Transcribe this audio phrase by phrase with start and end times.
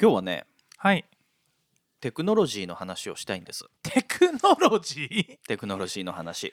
[0.00, 0.44] 今日はね
[0.78, 1.04] はい。
[2.00, 3.64] テクノロジーの話をしたいんです。
[3.82, 5.38] テクノロジー？
[5.46, 6.52] テクノロジーの話。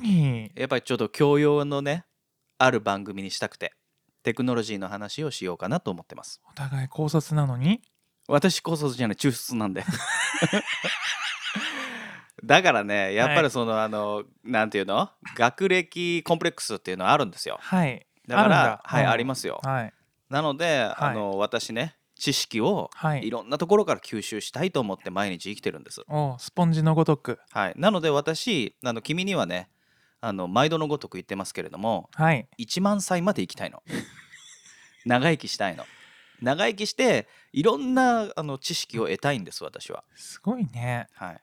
[0.00, 0.50] 何？
[0.56, 2.04] やっぱりちょっと教養のね
[2.58, 3.72] ある番組にしたくて
[4.24, 6.40] テクノロジーの話をしようかなと思ってます。
[6.50, 7.80] お互い高卒なのに？
[8.26, 9.84] 私高卒じゃない中卒なんで。
[12.44, 15.08] だからねやっぱりその、あのなんていうの？
[15.36, 17.58] 学歴コンプレックスっていうのはあるんですよ。
[17.60, 18.06] はい。
[18.26, 18.82] だからあるんだ。
[18.84, 19.10] はい、うん。
[19.10, 19.60] ありますよ。
[19.62, 19.92] はい。
[20.28, 26.02] なので、あの私ね知識をはいいろんなところから吸収したいと思って毎日生きてるんです。
[26.08, 27.38] おうスポンジのごとく。
[27.50, 29.68] はい、なので私あの君にはね
[30.22, 32.48] あの毎度のごとく言ってますけれどもはい。
[32.58, 33.82] 1万歳まで生きたいの
[35.04, 35.84] 長生きしたいの
[36.40, 40.02] 長生きしていろんなあの知識を得たいんです私は。
[40.14, 41.08] すごいね。
[41.12, 41.40] はい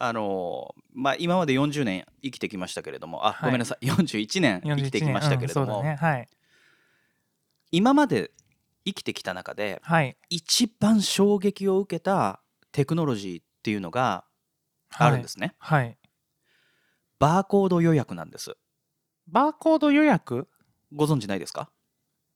[0.00, 5.96] あのまあ、今まで40年生きてきましたけれどもあ、はいごめんなさい41年生きてきましたけれどうんも、そうだね。
[5.96, 6.28] はい。
[7.72, 8.32] 今まで
[8.88, 10.16] 生きてきた中ではい。
[10.28, 12.40] 一番衝撃を受けた
[12.72, 14.24] テクノロジーっていうのが
[14.90, 15.84] あるんですね、はい。
[15.84, 15.98] はい。
[17.18, 18.56] バーコード予約なんです
[19.26, 20.48] バーコード予約？
[20.94, 21.70] ご存知ないですか？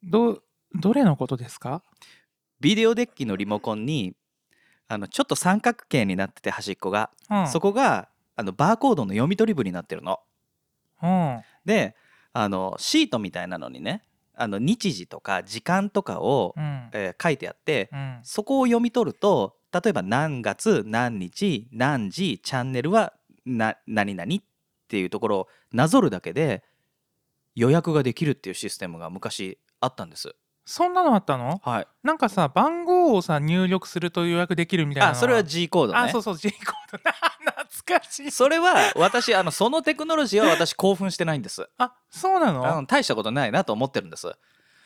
[0.03, 0.43] ど、
[0.75, 1.83] どれのことですか？
[2.61, 4.15] ビデオデッキのリモコンに
[4.89, 7.49] あのちょっと三角形になってて端っこが、うん。
[7.49, 10.21] そこがあのバーコードの読み取り部になってるの
[11.03, 11.41] うん。
[11.65, 11.97] で
[12.35, 14.03] あのシートみたいなのにね
[14.43, 16.91] あの日時とか時間とかを、うん。
[16.93, 18.21] えー書いてあってうん。
[18.25, 23.15] そこを読み取ると例えば何月何日何時チャンネルは
[23.47, 24.39] な何々っ
[24.89, 26.63] ていうところをなぞるだけで
[27.55, 30.35] 予約ができるっていうシステムが昔あったんです。
[30.65, 31.61] そんなのあったの？
[31.65, 35.99] はい、なんかさ、番号をさ、入力すると予約できるみたいなのあそれは G コードね。
[35.99, 36.99] あ、そうそう、J コード。
[37.83, 38.31] 懐かしい。
[38.31, 41.69] それは私あのそのテクノロジーは私興奮してないんです。
[41.79, 44.33] あ、そうなあのの大したことないなと思ってるんです。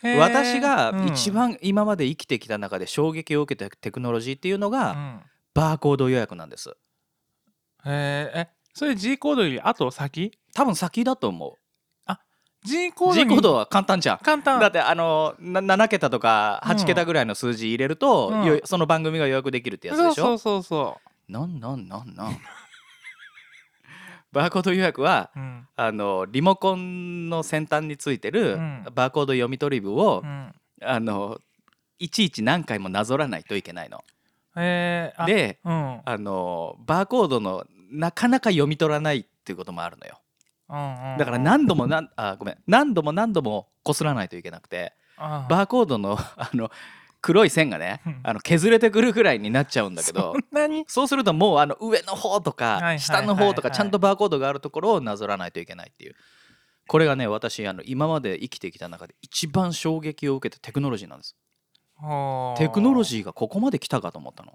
[0.02, 5.22] 私がうん一番今まで生きてきた中で衝撃を受けたテクノロジーっていうのうがん
[5.54, 6.70] バーコード予約なんです。
[7.84, 10.38] へーえ、それ G コードより後先？
[10.54, 11.58] 多分先だと思
[12.66, 13.14] G コーう。
[13.14, 14.18] ド G にコードは簡単じゃん。
[14.18, 14.60] 簡単。
[14.60, 18.44] だってあのな7桁とか8桁ぐらいの数字入れると、うん。
[18.44, 20.24] よその番組が予約できるってやつでしょ？
[20.24, 22.38] そうそうそなんなんなんなん？
[24.32, 25.68] バーコード予約はうそううん。
[25.76, 28.84] あのリモコンの先端についてるうん。
[28.94, 30.52] バーコード読み取り部を、うん。
[30.82, 31.38] あの
[31.98, 34.04] いちいち何回もなぞらないといけないの。
[34.58, 36.00] えー、あでうん。
[36.04, 40.18] あのバーコードのなかなか読み取らないっていうこともあるのよ。
[40.68, 42.58] だから何度もなんあごめん。
[42.66, 46.70] 何度も何度もこすらないといけなくてあバーコードの あの
[47.22, 48.20] 黒い線がねうん。
[48.22, 50.34] あの削れてくるぐらいになっちゃうんだけど
[50.88, 56.14] そうするともうあの上の方とか下の方とかちゃんとバーコードがあるところをなぞらないといけないっていう。
[56.88, 61.36] これがね私あの今まで生きてきた中で一番衝撃を受けたテクノロジーなんです。
[62.58, 64.52] テクノロージーがここまで来たかと思ったの。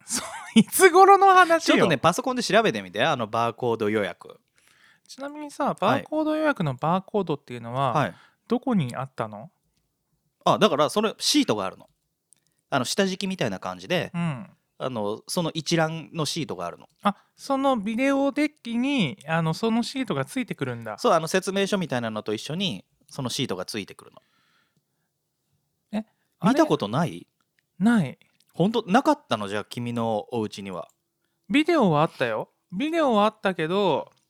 [0.55, 1.73] いつ頃の話よ？
[1.73, 4.39] ちょっとねパソコンで調べてみてあのバーコード予約
[5.11, 8.13] ちなみにさバーコード予約のバーコードっていうのは、はい。
[8.47, 9.51] どこにあったの？
[10.45, 11.89] あだからそれシートがあるの。
[12.69, 14.49] あの下敷きみたいな感じでうん。
[14.77, 16.87] あのその一覧のシートがあるの。
[17.03, 20.97] あそのビデオデッキにあのそのシートがついてくるんだ。
[20.97, 24.21] そうあの説明書みたいなのと一緒にそのシートがついてくるの。
[26.39, 26.51] あれ？
[26.51, 27.27] 見たことない？
[27.79, 28.17] ない。
[28.53, 28.83] 本当？
[28.87, 29.49] なかったの？
[29.49, 30.87] じゃあ君のお家には。
[31.49, 32.49] ビデオはあったよ。
[32.71, 34.20] ビデオはあったけどあ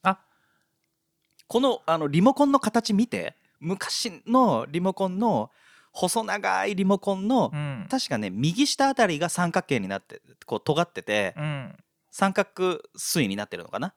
[1.52, 5.52] このあのリモコンの形見て昔のリモコンの
[5.92, 7.88] 細長いリモコンのうん。
[7.92, 11.76] 確かね右下あたりが三角形になってこう尖っててうん。
[12.10, 13.94] 三角錐になってるのかな？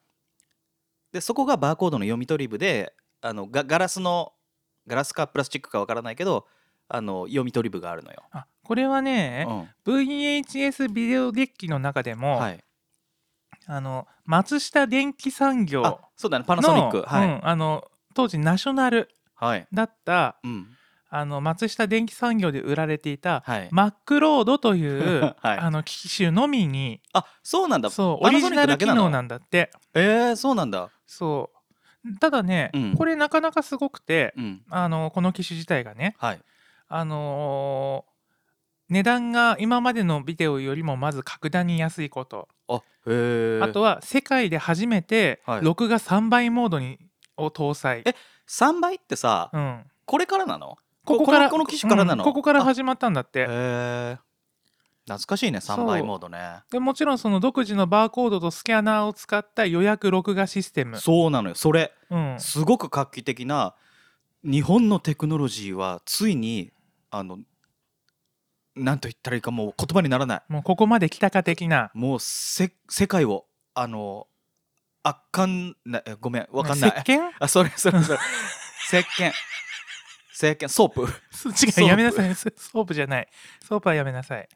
[1.13, 4.33] でそこがバーコードの読み取り部であのガガラスの
[4.85, 6.45] ガラスかプラスチックかわからないけど
[6.89, 8.23] あの読み取り部があるのよ。
[8.31, 9.93] あこれはね、うん。
[9.93, 12.61] VHS ビデオデッキの中でも、はい、
[13.67, 19.67] あの松下電器産業あのそうだねパナソニックはい、うん、あの当時ナショナルはい。
[19.71, 20.67] だったうん。
[21.07, 25.57] あの松下電器産業で売られていたはい、マックロードという、 はい。
[25.59, 27.89] あの機種のみにあそうなんだ。
[27.89, 29.71] そうオリジナル機能なんだって。
[29.93, 30.89] えー、そうなんだ。
[31.05, 31.51] そ
[32.05, 32.19] う。
[32.19, 32.95] ただね、うん。
[32.95, 34.61] これなかなかすごくてうん。
[34.69, 36.41] あのこの機種自体がねはい。
[36.87, 38.14] あのー
[38.89, 43.59] 値段が今までのビデオよりもまず格段に安いこと、あへえ。
[43.61, 45.61] あとは世界で初めてはい。
[45.63, 46.99] 録画3倍モードに
[47.37, 48.15] を搭載、え
[48.47, 50.77] 3倍ってさ、うん、これからなの？
[51.03, 53.41] ここからこのこの機種からなんここからあ始まったんだって。
[53.41, 54.17] へえ。
[55.07, 56.63] 懐かしいね3倍モードね。
[56.71, 61.93] でもちろんその独自のバーコードとスキャナーを使った予約録画システム、そうなのよそれ。
[62.09, 63.75] うん、すごく画期的な
[64.43, 66.71] 日本のテクノロジーはついに
[67.11, 67.37] あの
[68.75, 70.41] なんと言ったらいいかもう言葉にならない。
[70.49, 71.91] もうここまで来たか的な。
[71.93, 74.27] もうせ世界をあの
[75.03, 76.89] 圧巻なえごめんわかんない。
[77.05, 78.19] 席巻あそれそれそれ。
[78.87, 79.31] 石鹸
[80.33, 81.01] 石鹸ソープ。
[81.81, 82.35] 違うやめなさい。
[82.35, 83.27] ソソープじゃない。
[83.63, 84.49] ソープはやめなさい。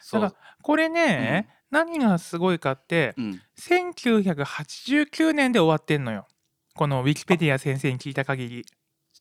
[0.00, 0.20] そう。
[0.22, 0.32] だ
[0.62, 6.26] これね、何がすごいかってうん、1989年で終わってんのよ。
[6.74, 8.66] このウィキペディア先生に聞いた限り。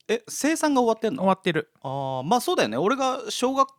[0.07, 1.71] え生産が終わってん終のわってる。
[1.81, 2.77] あーまあそうだよね。
[2.77, 3.69] 俺が小学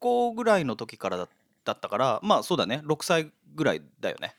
[0.00, 1.28] 校ぐらいの時からだ
[1.64, 2.82] だったからまあそうだね。
[2.84, 4.34] 6歳ぐらいだよね。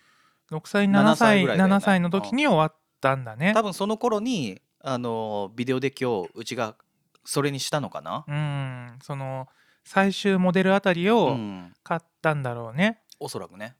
[0.51, 1.75] 6歳7 7歳歳ぐらいだよね。
[1.75, 3.53] 7歳の時に終わったんだね。
[3.53, 6.75] 多分その頃にあのビデオデッキをうちが
[7.23, 8.25] それにしたのかな。
[8.27, 8.99] うん。
[9.03, 9.47] その
[9.85, 11.73] 最終モデルあたりうをん。
[11.83, 13.75] 買ったんだろうね、おそらくね。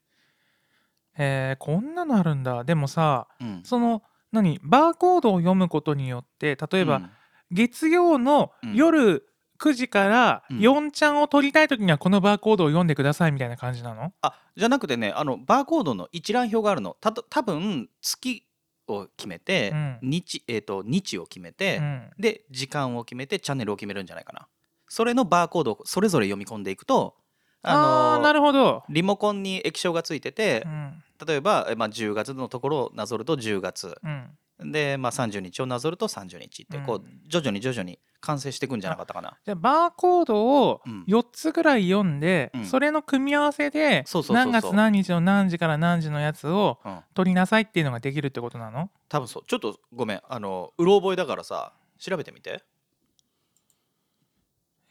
[1.17, 2.63] えーこんなのあるんだ。
[2.63, 3.61] でもさうん。
[3.63, 4.59] その何？
[4.63, 7.09] バーコードを読むことによって例えば、うん。
[7.51, 8.75] 月曜のうん。
[8.75, 9.27] 夜
[9.61, 10.57] 9時からうん。
[10.57, 14.11] 4ちゃんを取りたい時にはこのバーコードを読んでくださいみたいな感じなの？
[14.21, 16.97] あじゃなくてねあのバーコードの一覧表があるの。
[16.99, 18.45] たと多分月
[18.87, 19.99] を決めて、うん。
[20.01, 22.09] 日えー、と日を決めて、うん。
[22.17, 24.47] で時間を決めてチャンネルを決めるんじゃないかな。
[24.87, 27.15] それのバーコードをそれぞれ読み込んでいくと
[27.63, 31.03] あのーなるほど、リモコンに液晶がついててう、ん。
[31.25, 33.95] 例えば、えまあ、10月のところをなぞると10月。
[34.03, 37.21] うん、で、まあ、30日をなぞると30日ってこう、うん。
[37.27, 39.37] 徐々に徐々に完成していくんじゃなかったかな。
[39.43, 41.03] じゃあバーコードをうん。
[41.07, 42.65] 4つぐらい読んで、うん。
[42.65, 46.99] それの組み合わせで何月何日の何時から何時のやつをうん。
[47.13, 48.89] 取りなさいっていうのができるってことなの？
[49.09, 49.43] 多分そう。
[49.47, 50.21] ちょっとごめん。
[50.27, 52.63] あのうろ覚えだからさ調べてみて。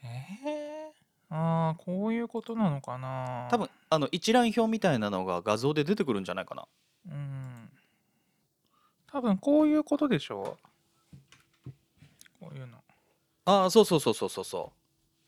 [0.03, 0.07] え
[0.47, 0.93] え
[1.29, 3.47] あーこういうことなのかな？
[3.51, 6.67] 多分あの一覧表みたいなのが画像で出てくるんじゃないかな。
[7.09, 7.70] うん
[9.13, 10.57] 多分こういうことでしょ
[11.67, 11.71] う。
[12.41, 12.79] こういうの。
[13.45, 14.73] ああそうそうそうそうそうそ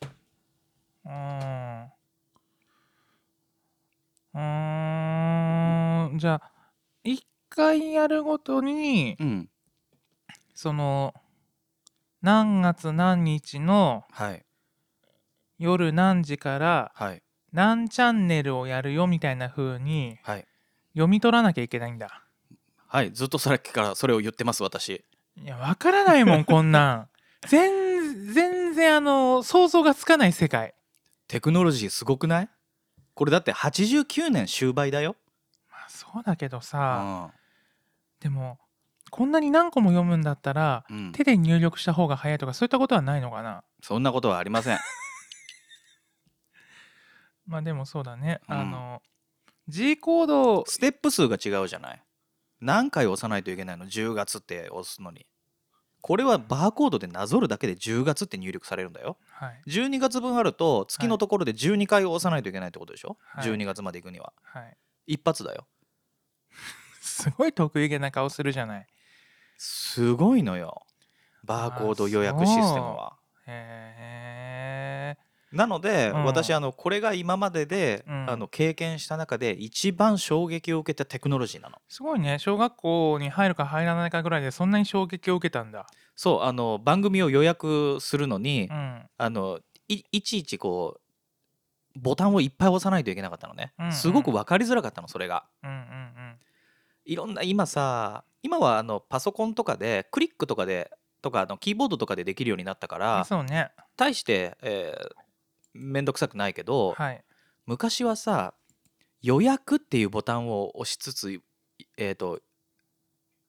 [0.05, 1.09] う。
[1.09, 1.83] うん
[4.35, 6.15] うー。
[6.15, 6.43] んじゃあ
[7.03, 9.49] 一回やるごとにうん。
[10.55, 11.13] その
[12.21, 14.45] 何月何日のはい。
[15.59, 17.23] 夜何時からはい。
[17.53, 20.47] 何チャンネルをやるよみたいな風にはい。
[20.95, 22.22] 読み取らなきゃいけないんだ
[22.95, 25.05] はいずっとさっきからそれを言ってます私。
[25.37, 27.09] いやわからないもんこんなん。
[27.49, 30.75] 全全然あの想像がつかない世界。
[31.27, 32.51] テクノロジーすごくない？
[33.15, 35.17] これだって89年終売だよ、
[35.71, 37.33] まあそうだけどうさ、ん。
[38.21, 38.59] でも
[39.11, 43.65] こんなに何個も読むんだったらうん、手で入力した方が早いとかそういったことはないのかな。
[43.83, 44.79] そんなことはありません。
[47.47, 48.57] まあでもそうだね、うん。
[48.61, 49.03] あの
[49.69, 52.03] G コードステップ数が違うじゃない？
[52.63, 55.27] 何回押さないといけないの？10月って押すのに。
[56.01, 59.19] これはバーコードでなぞるだけで10月って入力されるんだよ。
[59.31, 59.63] はい。
[59.69, 63.51] 12月分あると月のところで12回押さないといけないってことでしょ、はい。
[63.51, 64.33] 12月まで行くには。
[64.43, 64.77] はい。
[65.07, 65.67] 一発だよ。
[67.01, 68.87] すごい得意げな顔するじゃない。
[69.59, 70.83] すごいのよ。
[71.45, 73.17] バーコード予約システムは。
[73.47, 74.42] へえ
[75.53, 76.25] なので、うん。
[76.25, 78.31] 私あのこれが今までで、うん。
[78.31, 81.79] あの経験した中で一番衝撃を受けたテクノロジーなの。
[81.89, 82.39] すごいね。
[82.39, 85.87] 小学校に入るか入らないかぐらいでそんなに衝撃を受けたんだ。
[86.17, 89.03] そうあの番組を予約するのに、うん。
[89.17, 91.01] あのいいちいちこ
[91.95, 93.93] うボタンをいっぱい押さないといけなかったのね、うんうん。
[93.93, 95.45] すごく分かりづらかったのそれが。
[95.63, 96.39] うんうんうん。
[97.05, 100.91] いろんな今さ今はあのパソコンとかでクリックとかで
[101.21, 103.71] とかあのキーボードとかでできるようになったからそうね。
[103.97, 105.22] 大して、えー、
[105.75, 107.25] めんどくさくないけど、はい
[107.65, 108.55] 昔はさ
[109.21, 111.41] 予約っていうボタンを押しつつ
[111.97, 112.41] えっ、と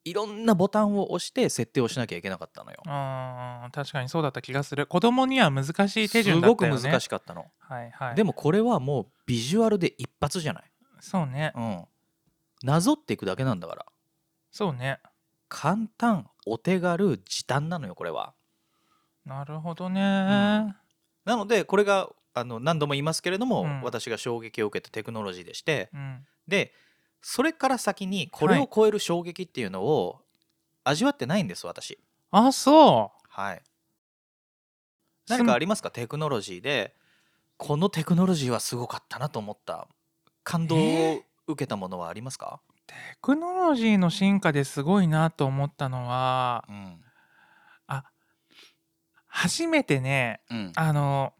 [0.05, 2.83] いろんなボタンを押して設定をしなきゃいけなかったのよ。
[2.85, 7.45] あー確かにそうだった気がする子供には難しい手順すごくだったよね難しかったの。
[7.59, 10.63] はいはいでもこれはもうビジュアルで一発じゃない。
[10.99, 11.85] そうねうん。
[12.63, 13.85] なぞっていくだけなんだから。
[14.51, 14.99] そうね
[15.49, 18.33] 簡単、お手軽、時短なのよこれは。
[19.25, 20.75] なるほどね、
[21.25, 23.81] なのでこれがあの何度も言いますけれども、うん。
[23.81, 26.25] 私が衝撃を受けたテクノロジーでしてうん。
[26.47, 26.73] で
[27.21, 30.21] それから先にこれを超える衝撃っていうのを
[30.83, 31.97] 味わってないんです私。
[32.31, 33.27] あそう。
[33.29, 33.61] はい。
[35.29, 35.91] 何かありますか？
[35.91, 36.95] テクノロジーで。
[37.55, 39.87] このテクノロジーはすごかったなと思った。
[40.43, 47.01] 感動を受けたものはありますか、テクノロジーの進化ですごいなと思ったのはうん
[49.35, 51.33] 初めてねうん、あの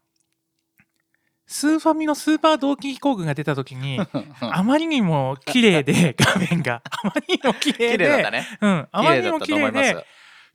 [1.46, 4.00] スーファミのスーパー同期飛行軍が出た時に
[4.40, 6.82] あまりにも綺麗で画面が。
[6.90, 8.58] あまりにも綺麗で、ね。
[8.60, 9.94] うん、あ綺麗だったとまりにも綺麗思います。
[9.94, 10.06] で。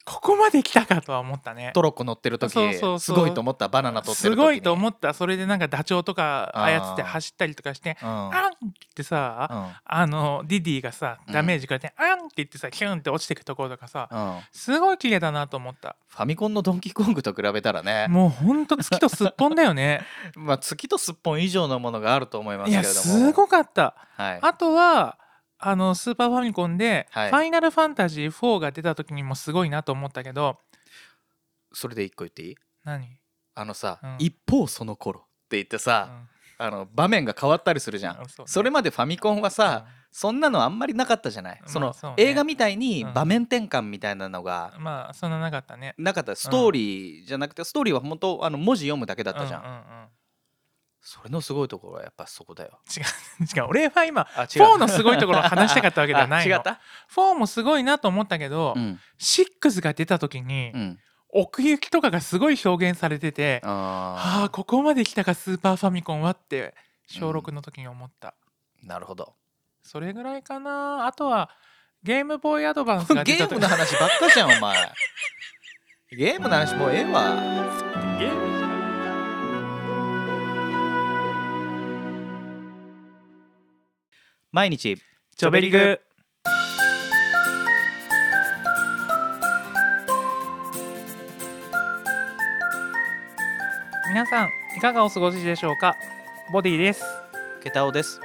[0.05, 1.71] ここまで来たかとは思ったね。
[1.73, 2.99] トロッコ乗ってる時そうそうそう。
[2.99, 3.67] すごいと思った。
[3.67, 4.43] バナナ取ってる時に。
[4.43, 5.13] すごいと思った。
[5.13, 9.67] それでなんかダチョウとか操って走ったりとかしてうんあんってさ、うん。
[9.85, 11.33] あのディディがさうん。
[11.33, 14.39] ダメージ食らって、あんって言ってさヒュンって落ちてくところとかさうん。
[14.51, 15.95] すごい綺麗だなと思った。
[16.07, 18.07] ファミコンのドンキーコングと比べたらね。
[18.09, 20.01] もうほんと月とすっぽんだよね。
[20.35, 23.05] まあ月とすっぽん以上のものがあると思いますいやけれども。
[23.05, 23.95] すごかった。
[24.15, 24.39] はい。
[24.41, 25.17] あとは
[25.59, 27.31] あのスーパーファミコンで「フはい。
[27.31, 30.57] ァイナルファンタジー4」が出た時にもすごいなと思ったけど。
[31.73, 32.55] それで一個言っていい？
[32.83, 33.19] 何、
[33.53, 34.15] あのさ、うん。
[34.19, 36.29] 一方その頃って言ってうさ、ん。
[36.61, 38.51] あの場面が変わったりするじゃん、うんそうね。
[38.51, 43.13] それまでファミコンはさ、そんなのあんまりなかったじゃない、まあその映画みたいにうん。
[43.13, 45.93] 場面転換みたいなのがうんまあそんななかったね。
[45.97, 46.35] なかった。
[46.35, 50.07] ストーリーじゃなくてストーリーは本当あの文字読むだけだったじゃん、うんうんうん
[51.09, 52.79] それのすごいところはやっぱそこだよ。
[52.95, 53.03] 違う。
[53.57, 53.67] 違う。
[53.67, 54.75] 俺は今あ違う。
[54.75, 56.55] 4のすごいところを話したかったわけではないの。
[56.55, 56.79] あ 違った
[57.11, 58.99] ？4もすごいなと思ったけど、うん。
[59.17, 60.99] 6が出た時に、うん。
[61.29, 66.73] 奥行きとかがすごい表現されててあはあここまで来たかスーパーファミコンはって
[67.07, 69.33] 小うん6の時に思った、ーなるほど。
[69.81, 71.07] それぐらいかな。
[71.07, 71.49] あとは
[72.03, 73.53] ゲームボーイアドバンスがゲ出た時。
[73.53, 74.91] ームの話ばっかじゃんお前。
[76.11, 77.35] ゲームの話もうええわ。
[78.19, 78.68] ゲーム
[84.51, 84.97] 毎日
[85.37, 86.01] チョベリグ。
[94.09, 95.95] 皆さんいかがお過ごしでしょうか？
[96.51, 97.03] ボディです。
[97.61, 98.19] ケタオです。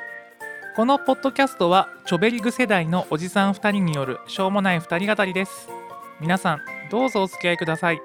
[0.75, 5.69] このポッドキャストはチョベリグ世代のおじさん2人によるしょうもない2人語りです。
[6.21, 8.01] 皆さんどうぞお付き合いください。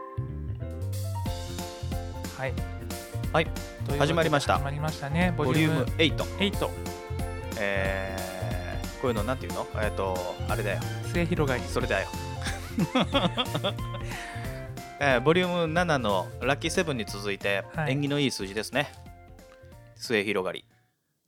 [2.37, 2.53] はい。
[3.31, 3.47] はい。
[3.97, 4.57] 始まりました。
[4.57, 5.33] 始まりましたね。
[5.37, 6.98] ボボリュームリューム8 8
[7.59, 9.67] えー、こういうのなんていうの？
[9.81, 10.15] えっ、と
[10.47, 10.81] あれだよ。
[11.11, 11.63] 末広がり。
[11.63, 12.07] それだよ。
[15.01, 17.93] えーボリューム7のラッキーセブンに続いて、はい。
[17.93, 18.91] 縁起のいい数字ですね。
[19.95, 20.65] 末広がり。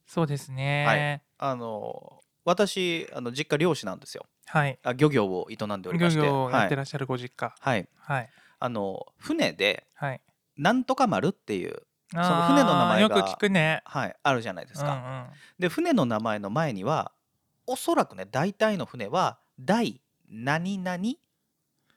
[0.06, 1.22] そうですね。
[1.38, 4.26] あの私あの実家漁師なんですよ。
[4.46, 6.22] はい、あ漁業を営んでおり漁まして。
[6.22, 7.56] 業をやはい、ってらっしゃるご実家。
[7.58, 8.30] はい、はい。
[8.60, 10.22] あの船ではい。
[10.58, 11.82] なんとか丸っていう、
[12.12, 13.82] その船の名前がよく聞くね。
[13.86, 15.26] はい、あるじゃないですか、うんうん。
[15.60, 17.12] で船の名前の前には
[17.66, 20.98] おそらくね大体の船は第何々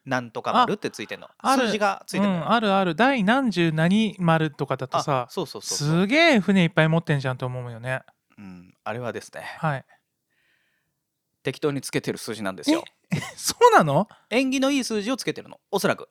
[0.04, 1.28] なんとか丸ってついてるの。
[1.42, 2.94] 数字がついてるうん、あるある。
[2.94, 8.02] 第何十何丸とかだとさあそうそうそうすげえ船いっぱい持ってんじゃんと思うよね。
[8.37, 9.42] うん、あれはですね。
[9.59, 9.85] はい。
[11.42, 12.85] 適当につけてる数字なんですよ。
[13.37, 14.09] そうなの？
[14.30, 15.59] 縁起のいい数字をつけてるの。
[15.71, 16.09] おそらく。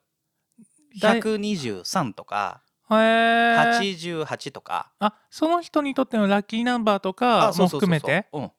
[1.00, 4.90] だい123とかへえ88とか。
[4.98, 8.26] あその人にとってのラッキーナンバーとかも含めて？
[8.32, 8.50] うん、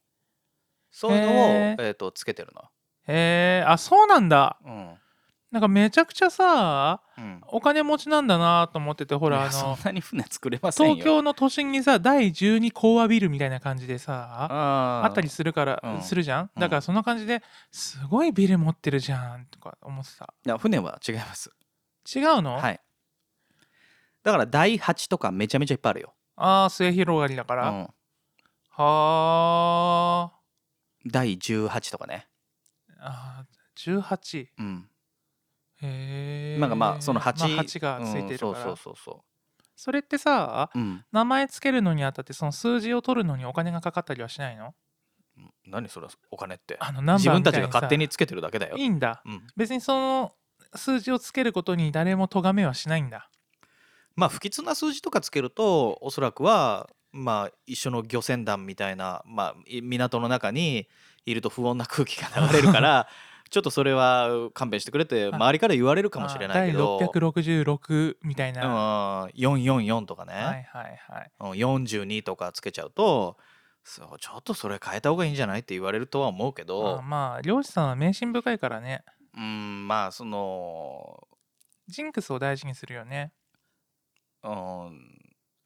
[0.91, 2.61] そういうのを、えー、とつけてるの。
[3.07, 4.57] へえあそうなんだ。
[4.65, 4.93] うん、
[5.51, 10.95] なんかめちゃくちゃさうん、お金持ちなんだなと思っててほらあのそんなに船作れませんよ。
[10.95, 16.01] 東京の都心にさ第12講和ビルみたいな感じでさああったりするから、うん。
[16.01, 16.49] するじゃん？
[16.53, 16.59] うん。
[16.59, 17.41] だからそんな感じで
[17.71, 20.33] すごいビル持ってるじゃんとか思ってた。
[20.45, 21.51] いや船は違います。
[22.13, 22.79] 違うの、はい
[24.25, 27.87] だから第8とかめちゃめちゃいっぱいあるよ、ああ末広がりだから、うん、
[28.71, 30.31] は
[31.05, 32.27] 第18とかね。
[32.99, 34.89] ああー18うん。
[35.81, 39.23] へえなんかまあその8、まあ、8がついてるから、うん、そうそうそうそ
[39.75, 41.05] それってさううん。
[41.11, 44.73] 名前つけるのにあたってその数字を取るのにお金がかかったりはしないの？
[45.67, 46.77] 何それお金って。
[46.79, 48.75] あのナン自分たちが勝手につけてるだけだよ。
[48.75, 49.21] いいんだ。
[49.23, 50.31] うん、別にその
[50.73, 53.29] 数字をつけることに誰も咎めはしないんだ
[54.15, 60.87] まあ不吉な数字とかつけるとおそらくはまあ一緒の漁船団みたいな、まあ、い港の中に
[61.25, 63.07] いると不穏な空気が流れるから
[63.49, 66.97] ちょっとそれは勘弁してくれって周りから言われるかもしれないけど。
[66.97, 71.31] あ第666みたいな、うんは444とかね、いはいはい。
[71.39, 73.37] うん42とかつけちゃうと
[73.83, 79.03] そうちょっとそれ変えた方がいいんじゃないって言われるとは思うけあどまあ漁師さんは迷信深いからね。
[79.37, 81.27] うんまあその
[81.87, 83.31] ジンクスを大事にするよね
[84.45, 85.11] うん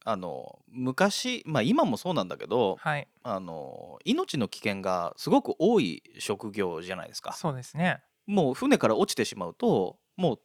[0.02, 3.06] あの昔まあ今もそうなんだけどはい。
[3.22, 7.34] あの命の危険がすごく多い職業じゃないですか。
[7.34, 8.02] そうですね。
[8.26, 10.40] もう船から落ちてしまうともう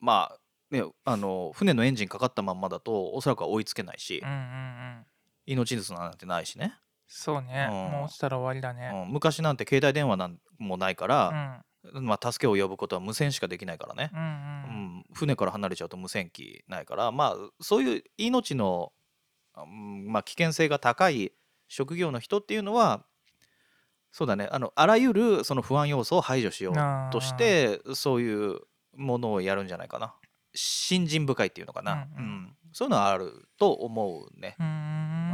[0.00, 0.38] まあ
[0.70, 4.38] ねあの船のエンジンかかったまんまだとおそらくは追いつけないしうんうんう
[5.00, 5.06] ん。
[5.46, 7.76] 命になんてないしね、そうね、うん。
[7.92, 9.04] もう落ちたら終わりだね。
[9.06, 9.12] うん。
[9.12, 11.10] 昔なんて携帯電話なんもないかうん。
[11.10, 14.10] ら、まあ、助けを呼ぶことは無線しかできないからね。
[14.12, 18.92] う、んううんん、船から離れちゃうと無線機ないからまあそういう命の、
[19.56, 21.32] うんまあ、危険性が高い
[21.68, 23.04] 職業の人っていうのは
[24.10, 28.60] そうだねあのあらゆるその不安要素を排除しようとしてそういう
[28.94, 30.14] ものをやるんじゃないかな。
[30.54, 32.24] 信心深いっていうのかな、ううん。
[32.24, 32.56] んうん。
[32.72, 34.56] そういうのはあると思うね。
[34.58, 35.27] うーん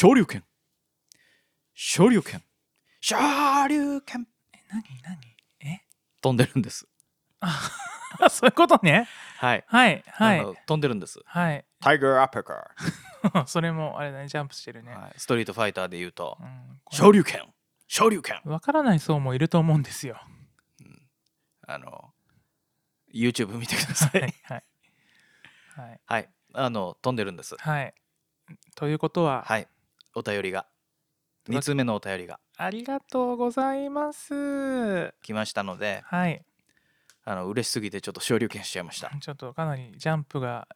[0.00, 0.42] 昇竜拳
[1.74, 2.40] 昇竜拳
[3.02, 3.18] 昇
[3.68, 5.18] 竜拳え何何？
[5.60, 5.80] え？
[6.22, 6.88] 飛んでるんです。
[7.40, 7.70] あ
[8.30, 9.06] そういうことね。
[9.36, 9.64] はい。
[9.66, 10.40] はいはい。
[10.40, 11.20] あの飛んでるんです。
[11.26, 11.66] はい。
[11.82, 12.42] タイガーアッパー
[13.34, 14.28] カそれもあれだね。
[14.28, 16.38] ジャンプしてるね、ー、はい、ストリートファイターで言うと。
[16.40, 16.80] うん。
[16.92, 17.42] 昇竜拳
[17.86, 20.18] 昇竜拳わからない層もいると思うんですよ。
[21.68, 22.14] あの
[23.12, 24.20] YouTube 見てください。
[24.22, 24.64] はいはい。
[25.76, 26.00] はい。
[26.06, 26.30] はい。
[26.54, 27.54] あの飛んでるんです。
[27.58, 27.92] はい。
[28.74, 29.68] ということは、はい
[30.14, 30.66] お便りが。
[31.48, 32.38] 2通目のお便りが。
[32.56, 35.14] ありがとうございます。
[35.22, 36.44] 来ましたのではい。
[37.24, 39.10] あの嬉しすぎてちょっと昇竜拳しちゃいました。
[39.20, 40.68] ちょっとかなりジャンプが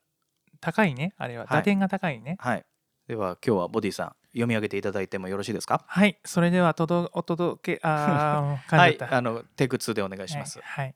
[0.60, 1.14] 高いね。
[1.18, 1.46] あれは。
[1.46, 1.60] はい。
[1.60, 2.36] 打点が高いね。
[2.38, 2.64] はい。
[3.06, 5.84] では今日はボディさん読み上げていただいてもよろしいですか？
[5.86, 8.98] はい、それではとどお届けあー はい。
[9.02, 10.94] あのテイク2でお願いします、はい、はい。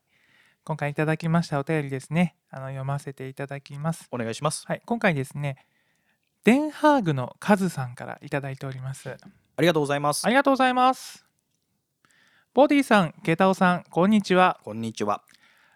[0.65, 2.37] 今回いただきましたお便りですね。
[2.51, 4.09] あの読ませていただきます。
[4.11, 4.67] お願いします。
[4.67, 4.83] はい。
[4.87, 5.67] 今回ですね
[6.49, 9.11] デンハーグのカズさんからいただいております。
[9.11, 10.25] ありがとうございます。
[10.25, 11.27] ありがとうございます。
[12.55, 14.59] ボディさんケタオさんこんにちは。
[14.65, 15.21] こんにちは。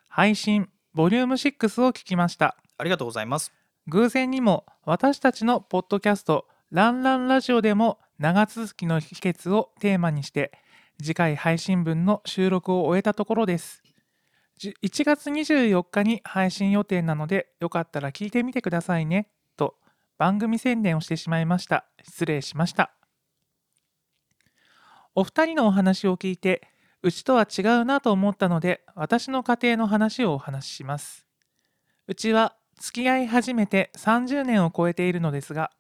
[0.09, 2.57] 配信ボリューム6を聞きました。
[2.79, 3.53] ありがとうございます。
[3.87, 10.53] 偶然にも私たちのポッドキャスト「ランランラジオ」でも長続きの秘訣をテーマにして
[10.99, 13.83] 次回配信分の収録を終えたところです。
[14.57, 19.25] じ1月24日に配信予定なのでよかったら聞いてみてくださいね。
[19.25, 19.42] と
[20.23, 21.85] 番組宣伝をしてしまいました。
[22.05, 22.95] 失礼しました。
[25.17, 26.63] お二人のお話を聞いて
[27.03, 31.27] うちとは違うなと思ったので私の家庭の話をお話しします。
[32.07, 35.73] うちは付き合い始めて30年を超えているのですが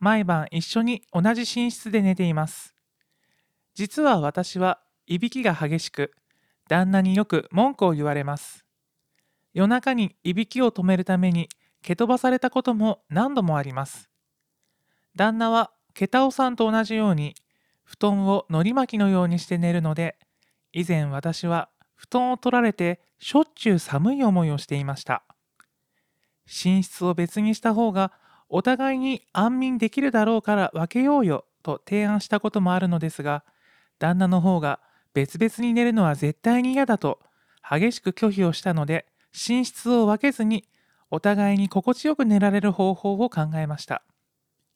[0.00, 2.74] 毎晩一緒に同じ寝室で寝ています。
[3.74, 6.12] 実は私はいびきが激しく
[6.70, 8.64] 旦那によく文句を言われます。
[9.52, 11.50] 夜中にいびきを止めるために
[11.84, 14.08] 蹴飛ばされたことも何度もあります。
[15.14, 17.34] 旦那はケタオさんと同じように
[17.84, 20.16] 布団をのり巻きのようにして寝るので
[20.72, 25.24] 以前私は布団を取られてしょっちゅう寒い思いをしていました。
[26.46, 28.12] 寝室を別にした方が
[28.48, 33.44] お互いに安眠できるだろうから分けようよと提案したこともあるのですが
[33.98, 34.80] 旦那の方が
[35.12, 37.20] 別々に寝るのは絶対に嫌だと
[37.62, 40.64] 激しく拒否をしたので寝室を分けずに
[41.10, 44.02] お互いに心地よく寝られる方法を考えました。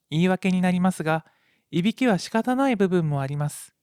[0.09, 1.25] 言い訳になりますが
[1.71, 3.75] いびきは仕方ない部分もあります。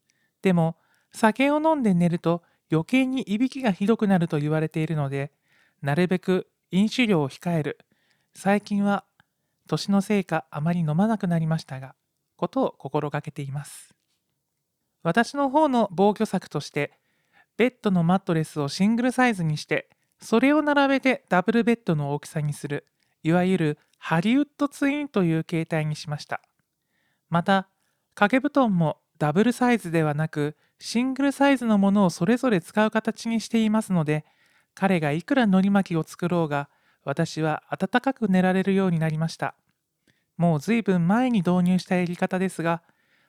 [0.43, 0.77] でも
[1.13, 5.33] 酒を飲んで寝ると余計にいびきがひどくなると言われているので
[5.83, 7.79] なるべく飲酒量を控える。
[8.35, 9.05] 最近は
[9.69, 11.95] 年のせいかあまり飲まなくなりましたが
[12.37, 13.95] ことを心がけています。
[15.03, 16.93] 私の方の防御策として
[17.57, 19.89] ベッドのマットレスをシングルサイズにして
[20.21, 22.87] それを並べてダブルベッドの大きさにする
[23.23, 26.41] いわゆるハリウッドツインという形態にしました。
[27.29, 27.69] また
[28.15, 34.25] 掛け布団もダブルサイズではなくシングルサイズのものをそれぞれ使う形にしていますので
[34.75, 36.69] 彼がいくらのり巻きを作ろうが
[37.03, 39.55] 私は暖かく寝られるようになりました。
[40.37, 42.83] もうずいぶん前に導入したやり方ですが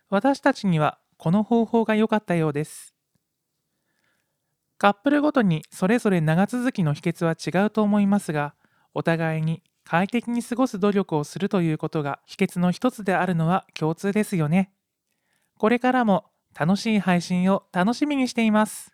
[0.10, 2.97] 私たちにはこの方法が良かったようです。
[4.78, 8.54] カップルごとにそれぞれ長続きの秘訣は違うと思いますが
[8.94, 14.72] お互いに快適に過ごす努力をするということが秘訣の一つであるのは共通ですよね。
[15.58, 16.26] これからも
[16.60, 18.94] 楽しい配信を楽しみにしています。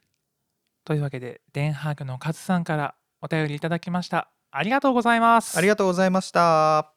[0.86, 4.30] というわけでデンハーグのカズさんからお便りいただきました。
[4.52, 5.58] ありがとうございます。
[5.58, 6.94] ありがとうございました。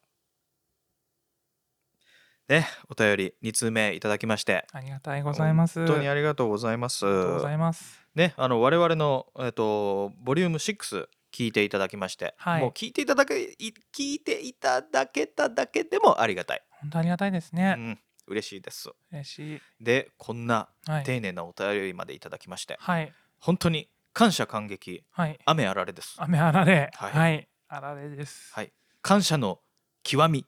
[2.48, 4.66] ねお便り2通目いただきまして。
[4.72, 5.78] ありがたいございます。
[5.86, 7.06] 本当にありがとうございます。
[7.06, 12.62] ありがとうございますねあの我々のえっとボリューム6聞いていただきまして、はい。
[12.62, 18.90] もう聞いていただけい聞いていただけただけでもありがたい、本当ありがたいですうね、ん、嬉しいです。
[19.12, 19.60] 嬉しい。
[19.84, 21.04] でこんなはい。
[21.04, 23.12] 丁寧なお便りまでいただきまして、はい。
[23.38, 25.38] 本当に感謝感激はい。
[25.44, 26.16] 雨あられです。
[26.16, 26.90] 雨あられ。
[26.94, 27.12] はい。
[27.12, 28.72] はい、あられです、はい。
[29.02, 29.60] 感謝の
[30.02, 30.46] 極み。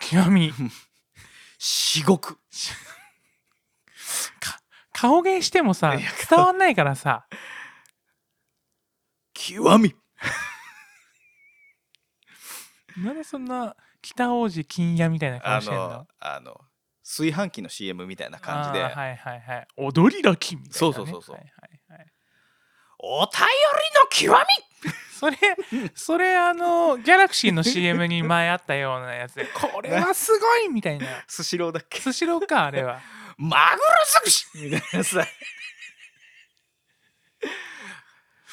[0.00, 0.52] 極み。
[1.58, 2.40] 至極。
[4.40, 4.60] か
[4.98, 5.94] 顔芸してもさ
[6.30, 7.26] 伝わんないからさ。
[9.34, 9.94] 極み。
[13.04, 15.88] なんでそんな北王子金屋みたいな顔あしてんの？
[15.88, 16.58] のあの
[17.04, 19.66] 炊飯器の CM みたいな感じで、はいはいはい。
[19.76, 21.36] 踊りだきみたいな、ね、そうそうそうそう。
[21.36, 21.44] はい
[21.90, 22.06] はいはい。
[22.98, 23.30] お便
[24.18, 24.46] りの極
[24.82, 24.90] み。
[25.12, 25.36] それ
[25.94, 31.06] それあのギャラクシーの CM に前あったようなやつでこれはすごいみたいな。
[31.28, 32.00] スシローだっけ？
[32.00, 33.00] スシローかあれは
[33.36, 33.80] マグロ
[34.12, 34.46] 尽くし。
[34.54, 35.26] みたいなさ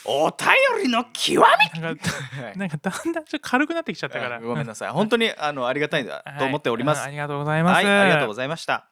[0.05, 1.41] お便りの極
[1.81, 4.35] なんかみ、はいなんかだんだんちょっと軽くなってきちゃったから。
[4.35, 4.89] あごめんなさい。
[4.89, 6.39] 本当にあのありがたいんだはい。
[6.39, 8.89] と思っております、あありがとうございます、はいありがとうございました。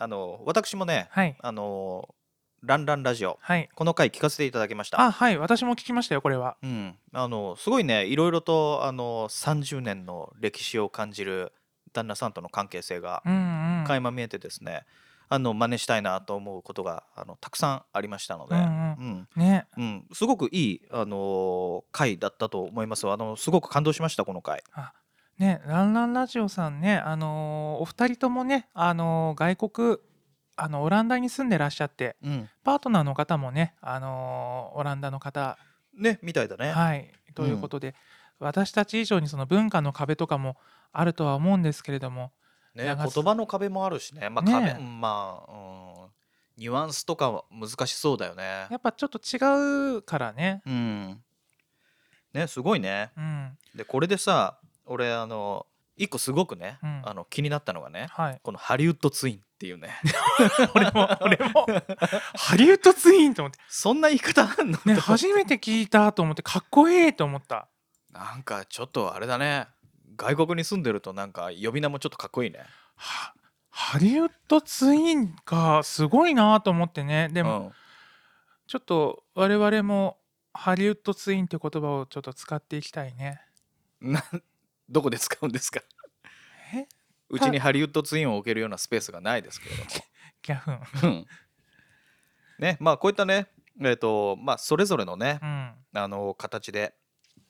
[0.00, 1.36] あの私もねはい。
[1.40, 2.08] あの
[2.62, 3.38] ランランラジオ。
[3.40, 3.68] はい。
[3.74, 5.00] この回聞かせていただきました。
[5.00, 5.38] あはい。
[5.38, 6.56] 私も聞きましたよこれは。
[6.62, 11.52] うん、あのすごいねいろいろとあの30年の歴史を感じる
[11.92, 13.84] 旦那さんとの関係性がうんうん。
[13.86, 14.84] 垣間見えてですね、
[15.28, 19.28] あの真似したいなと思うことがあのたくさんありましたので、うんうん。
[19.36, 19.66] ね。
[19.76, 20.04] うん。
[20.12, 24.62] すごくいい、あの回だったと思いますあのすごく感動しましたこの回。
[24.72, 24.92] あ
[25.38, 29.98] ねランランラジオさんねあのーお二人ともねあのー外国
[30.58, 35.56] あのオランダに住んでらっしゃってうん、パートナーの方もねあのーオランダの方
[35.96, 36.70] ねみたいだね。
[36.70, 37.94] はいということで、
[38.40, 40.56] 私たち以上にその文化の壁とかも
[40.92, 42.32] あるとは思うんですけれども
[42.74, 45.54] ね長言葉の壁もあるしね、まあね壁うんまあ、う
[46.06, 46.08] ん、
[46.56, 48.66] ニュアンスとかは難しそうだよね。
[48.70, 48.76] や。
[48.76, 50.62] っぱちょっと違うからね。
[50.66, 51.20] うん、
[52.32, 53.12] ねすごいね。
[53.16, 53.58] うん。
[53.76, 55.66] でこれでさ俺あの
[55.96, 57.02] 一個すごくね、うん。
[57.04, 58.40] あの気になったのがねはい。
[58.42, 59.90] このハリウッドツインっていうね。
[60.76, 61.66] 俺も俺も。
[62.36, 63.58] ハリウッドツインと思って。
[63.68, 64.78] そんな言い方あんの？
[64.84, 67.66] ね初めて聞いたと思ってかっこいいと思った。
[68.12, 69.66] なんかちょっとあれだね。
[70.16, 72.60] 外国に住んでるとなんか呼び名もちょっとかっこいいね。
[72.94, 73.34] は
[73.70, 77.26] ハリウッドツインがすごいなと思ってね。
[77.28, 77.72] ででも、
[78.68, 80.18] ちょっと我々も
[80.52, 83.40] ハリウッドツインって言葉をちょっと使っていきたいね。
[84.00, 84.22] な
[84.88, 85.80] どこで使うんですか？
[85.80, 85.84] え
[87.30, 89.90] うちにハリウッドツインを置けるようなスペースがないですけれども。
[90.42, 90.80] ギャフン。
[91.02, 91.26] うん。
[92.58, 93.46] ねまあこういったね
[93.80, 95.74] えっ、とまあそれぞれのねうん。
[95.94, 96.94] あの形で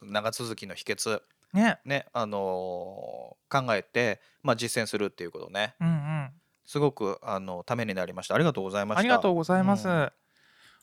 [0.03, 1.81] 長続きの秘訣ね。
[1.85, 5.75] ねあのー考えて、まあ、実践するっていうことね。
[5.81, 6.31] うんうん。
[6.67, 8.35] すごくあのためになりました。
[8.35, 9.01] ありがとうございました。
[9.01, 10.13] ありがとうございます、うん。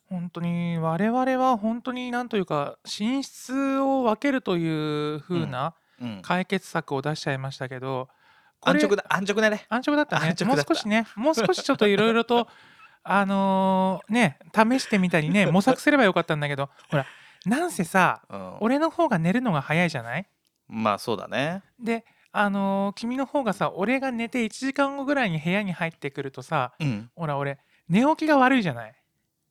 [0.10, 6.22] 本当に我々は本当になんというか寝室を分けるという風なうん。
[6.24, 8.25] 解決策を出しちゃいましたけど、これ
[8.66, 9.66] 安直だ安直だね。
[9.70, 10.28] 安直だったね。
[10.30, 10.70] 安直だった。
[10.70, 12.48] もう少しねもう少しちょっといろいろと
[13.04, 17.06] あのーね試してみたりね 模索すればよかったんだけどほら
[17.46, 18.58] なんせさうん。
[18.62, 20.26] 俺の方が寝るのが早いじゃない？
[20.68, 21.62] まあそうだね。
[21.80, 27.12] であのー君の方がさ俺が寝て1時間後ぐらいに部屋に入ってくるとさうん。
[27.16, 28.96] ほら俺寝起きが悪いじゃない？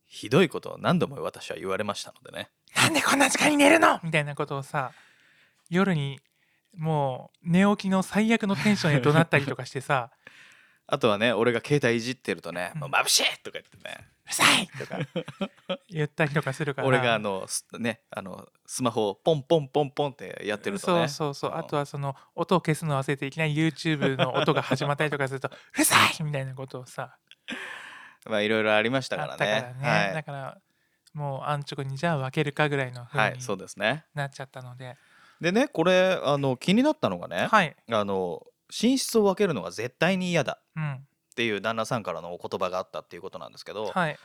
[0.07, 4.01] ひどいことを何度も私は言われましたのでねなんでこんな時間に寝るの？
[4.03, 4.91] みたいなことをさ
[5.71, 6.21] 夜に
[6.77, 10.11] もう寝起きの最悪のテンションで怒鳴ったりとかしてさ。
[10.87, 12.81] あとはね俺が携帯いじってるとね「うん。
[12.81, 14.09] もう眩しい!」とか言ってね。
[14.27, 14.99] うるさいとか。
[15.89, 16.89] 言ったりとかするから。
[16.89, 21.09] 俺があのすねあのスマホをポンポンポンポンってやってるとね。
[21.09, 21.59] そうそうそう、ん。
[21.59, 27.17] あとはその音を消すのを忘れていきなり YouTube の音が始まったりとかすると うるさいみたいなことをさ。
[28.27, 29.75] まあいろいろありましたからね。
[29.79, 30.59] ね、だから
[31.15, 34.05] もう安直にじゃあ分けるかぐらいの風はい、はい、にそうですね。
[34.15, 34.97] なっちゃったので
[35.41, 44.17] でねこれあの気になったのがね、はい、あの寝室を分けるのが絶対に嫌だうんっていう旦那さんからのお言葉があったっていうことなんですけど、はい。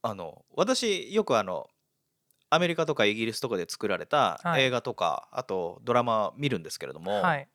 [0.00, 1.66] あの私よくあの
[2.48, 4.62] アメリカとかイギリスとかで作られたはい。
[4.62, 7.48] 映画とか、あとドラマ見るんですけれども、はい、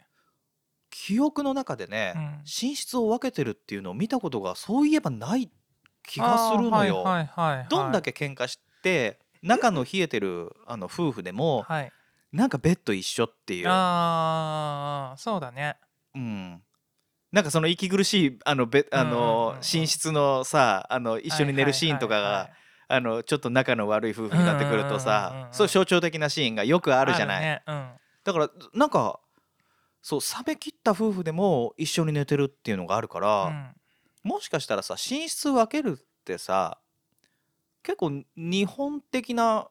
[0.92, 2.38] 記憶の中でね、うん。
[2.44, 5.50] 寝室を分けてるっていうのを見たことがそういえばない
[6.04, 7.04] 気がするのよ。
[7.70, 11.92] どんだけ喧嘩して仲の冷えてるあの夫婦でもはい
[12.32, 15.78] なんかベッド一緒っていう、ああそうだね。
[16.15, 16.62] うん、
[17.32, 22.50] なんかその息苦しいあのベあのうん寝室のさあの一緒に寝るシーンとかが
[22.88, 27.42] あのちょっと仲の悪い夫婦になってくるとさうんそういう象徴的なシーンがよくあるじゃない。
[27.42, 27.63] ね。
[27.68, 27.89] うん。
[28.24, 29.20] だからなんか
[30.02, 33.76] そう冷め切った夫婦でも一緒に寝てるっていうのがあるから、うん。
[34.24, 36.80] もしかしたらさ寝室分けるってさ
[37.84, 39.68] 結構日本的な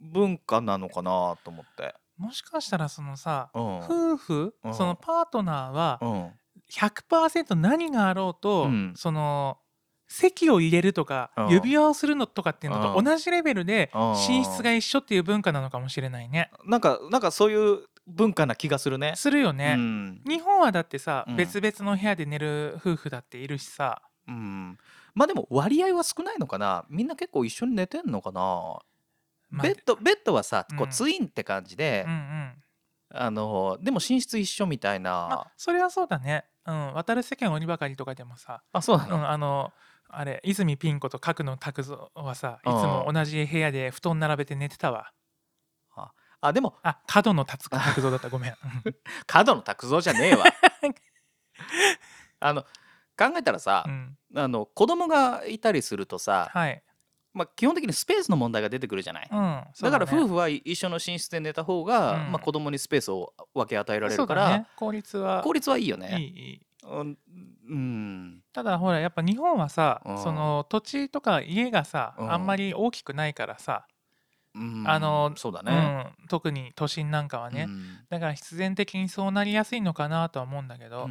[0.00, 1.94] 文化なのかなと思って。
[2.16, 3.78] もしかしたらそのさうん。
[3.78, 4.74] 夫婦うん。
[4.74, 6.30] そのパートナーはうん。
[6.72, 8.94] 100%何があろうと、うん。
[8.96, 9.58] その
[10.08, 11.48] 席を入れるとか、うん。
[11.50, 13.04] 指輪をするのとかっていうのとうん。
[13.04, 14.12] 同じレベルでうん。
[14.12, 16.50] 寝室が一緒っていう文化なのかもしれないね。
[16.64, 19.14] なんかなんかそういう文化な気がするね。
[19.16, 19.74] するよね。
[19.76, 20.22] うん。
[20.26, 21.36] 日本はだってさ、うん。
[21.36, 24.78] 別々の部屋で寝る夫婦だっているしさ、うん、
[25.14, 26.84] まあでも割合は少ないのかな。
[26.88, 28.78] みんな結構一緒に寝てんのかな、
[29.50, 30.90] まあベッドベッドはさこううん。
[30.90, 32.52] ツインって感じでうんうん。
[33.14, 36.44] あのでも寝室一緒みたいまあなそれはそうだね。
[36.66, 36.94] うん。
[36.94, 39.72] 渡る世間鬼ばかりとかでもさあそうなの、うんあの
[40.08, 45.12] あれ泉ピン子と角野拓三はさいつうんも同じ部屋で布団並べて寝てたわ。
[46.40, 48.28] あでもあ角野拓拓三だった。
[48.28, 48.54] ごめん。
[49.26, 50.44] 角野拓三じゃねえわ。
[52.40, 52.62] あの
[53.18, 54.18] 考えたらさう、ん。
[54.36, 56.82] あの子供がいたりするとさ、はい
[57.36, 62.32] まあ、基本的にスペースの問題が出てくるじゃない、うんだから夫婦婦は一緒の寝室で寝た方が、うん。
[62.32, 64.66] まあ、子供にスペースを分け与えられるから、だね。
[64.76, 65.42] 効率は。
[65.42, 66.18] 効率はいいよいいね。
[66.18, 66.60] いい。
[66.84, 67.18] うん。
[67.68, 68.42] うん。
[68.52, 70.18] ただほらやっぱ日本はさ、うん。
[70.18, 72.32] その土地とか家がさ、うん。
[72.32, 73.86] あんまり大きくないからさ、
[74.54, 74.84] うん。
[74.86, 76.12] あのそうだね。
[76.20, 77.68] うん、特に都心なんかはね、
[78.10, 81.08] だから必然的にそうなりやすいのかなとは思うんだけど、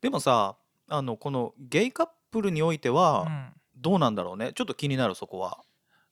[0.00, 0.56] でもさ
[0.88, 3.52] あのこのゲイカップルにおいては
[3.82, 4.52] どうなんだろうね。
[4.54, 5.58] ちょっと気になるそこは。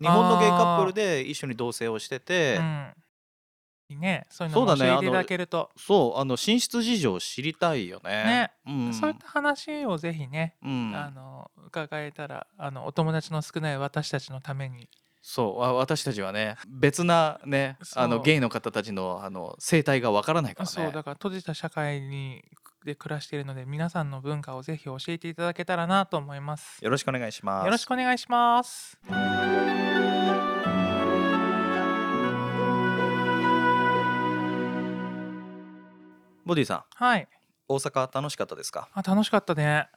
[0.00, 4.00] 日本のゲイカップルで一緒に同棲をしてて、うん。
[4.00, 4.26] ね。
[4.30, 5.70] そういうのも教えていただけると。
[5.76, 8.10] そうあの寝室事情を知りたいよね。
[8.10, 8.50] ね。
[8.66, 8.94] うん。
[8.94, 10.92] そういった話をぜひね、うん。
[10.94, 14.88] あの伺えたらあのお友達の少ない私たちのために。
[15.22, 15.64] そう。
[15.64, 20.72] あ私たちはね別なねあのゲイの方たちのあの生態がわからないからね。
[20.72, 22.42] そうだから閉じた社会に
[22.84, 26.82] で暮らしているので皆さんの文化をぜひ教えていただけたらなと思います。
[26.82, 27.64] よろしくお願いします。
[27.66, 28.98] よろしくお願いします。
[36.44, 37.28] ボディさんはい。
[37.68, 38.88] 大阪楽しかったですか？
[38.94, 39.62] あ楽しかったね。
[39.62, 39.88] や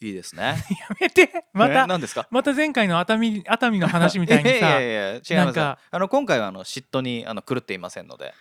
[0.00, 0.56] いいですね。
[1.00, 2.26] めてまえた何ですか？
[2.30, 8.34] また前回の熱海熱海の話みたいにいやさ いやいや違いますあの今回はあの嫉妬にあの狂っていませんので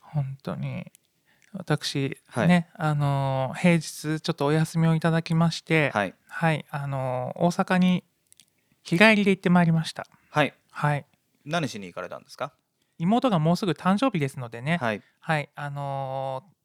[0.00, 0.90] 本当に
[1.52, 2.48] 私、はい。
[2.48, 6.14] ねあのー平日ちょっとお休みをいただきましてはい。
[6.28, 8.04] はい、あのー大阪に
[8.82, 10.06] 日帰りで行ってまいりました。
[10.30, 10.54] はい。
[10.70, 11.04] はい。
[11.44, 12.52] 何しに行かれたんですか？
[12.98, 14.76] 妹がもうすぐ誕生日ですのでね。
[14.78, 15.02] はい。
[15.20, 16.60] はい、あのー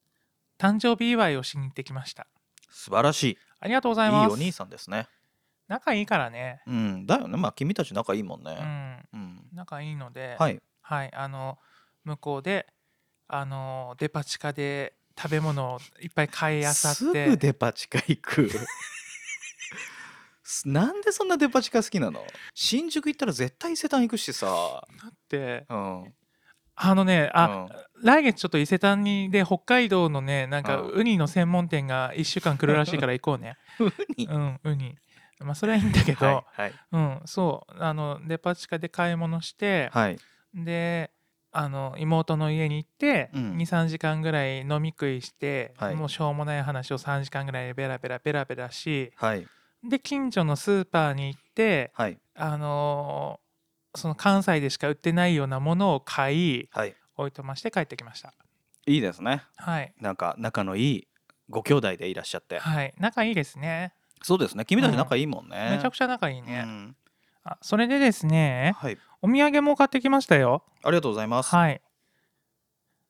[0.58, 2.28] 誕生日祝いをしに行ってきました。
[2.70, 3.38] 素晴らしい。
[3.60, 4.34] ありがとうございいいます。
[4.34, 5.08] お兄さんですね。
[5.68, 6.62] 仲いいからね。
[6.68, 7.06] うん。
[7.06, 7.38] だよね。
[7.38, 9.42] まあ君たち仲いいもんうねん、うん。
[9.54, 10.62] 仲いいので、はい。
[10.82, 11.58] はい、あの
[12.06, 12.68] 向こうで、
[13.28, 18.50] あのデパ地下で食べ物をいっぱい買いあさすって、ぐデパ地下行く？
[20.44, 22.26] すなんでそんなデパ地下好きなの？
[22.54, 24.48] 新宿行ったら絶対伊勢丹行くしさ。
[24.48, 26.14] だってうん。
[26.78, 28.04] あのね、あ、うん。
[28.04, 30.90] 来月ちょっと伊勢丹にで北海道のね、なんかうん。
[30.92, 33.58] ウニの専門店が1週間来るらしいから行こうね。
[33.80, 34.28] ウニ？
[34.28, 34.96] うん、ウニ。
[35.40, 36.74] まあそれはいいんだけど、はいはい。
[36.92, 40.20] うん、そう、あのデパ地下で買い物して、はい。
[40.54, 41.12] で
[41.58, 43.56] あの妹の家に行って、うん。
[43.58, 45.96] 23時間ぐらい飲み食いして、はい。
[45.96, 49.48] もうしょうもない話を3時間ぐらいベラベラベラベラしはい。
[49.88, 52.18] で近所のスーパーに行ってはい。
[52.36, 53.46] あのー
[53.98, 56.94] その関西でしか売ってないようなものを買いはい。
[57.16, 58.34] おいとまして帰ってきました。
[58.86, 59.44] いいですね。
[59.56, 59.94] はい。
[60.02, 61.08] なんか仲のいい
[61.50, 62.60] ご兄弟でいらっしゃって。
[62.60, 62.94] はい。
[63.00, 63.94] 仲いいですね。
[64.22, 64.66] そうですね。
[64.66, 65.78] 君たち仲いいもんね。
[65.78, 66.96] めちゃくちゃ仲いいね、うん。
[67.46, 70.64] あそれでですねはいお土産も買ってきましたよ。
[70.84, 71.50] ありがとうございます。
[71.50, 71.82] はい。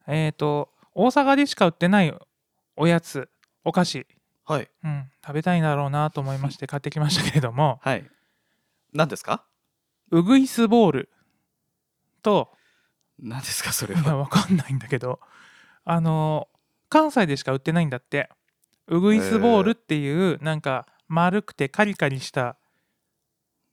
[0.08, 2.18] えっ、と大阪でしか売ってない
[2.78, 3.28] おやつ
[3.66, 4.08] お菓子。
[4.46, 4.70] はい。
[4.86, 7.80] うん、食べたいんだろうなと思いまして買ってきましたけれども。
[7.84, 8.10] はい。
[8.94, 9.44] 何ですか？
[10.12, 11.10] ウグイスボール。
[12.24, 12.50] と
[13.20, 13.74] 何ですか？
[13.74, 15.20] それいやはわかんないんだけど。
[15.84, 16.48] あの
[16.88, 18.30] 関西でしか売ってないんだって。
[18.88, 22.56] ウグイスボールっていうなんか丸くてカリカリしたお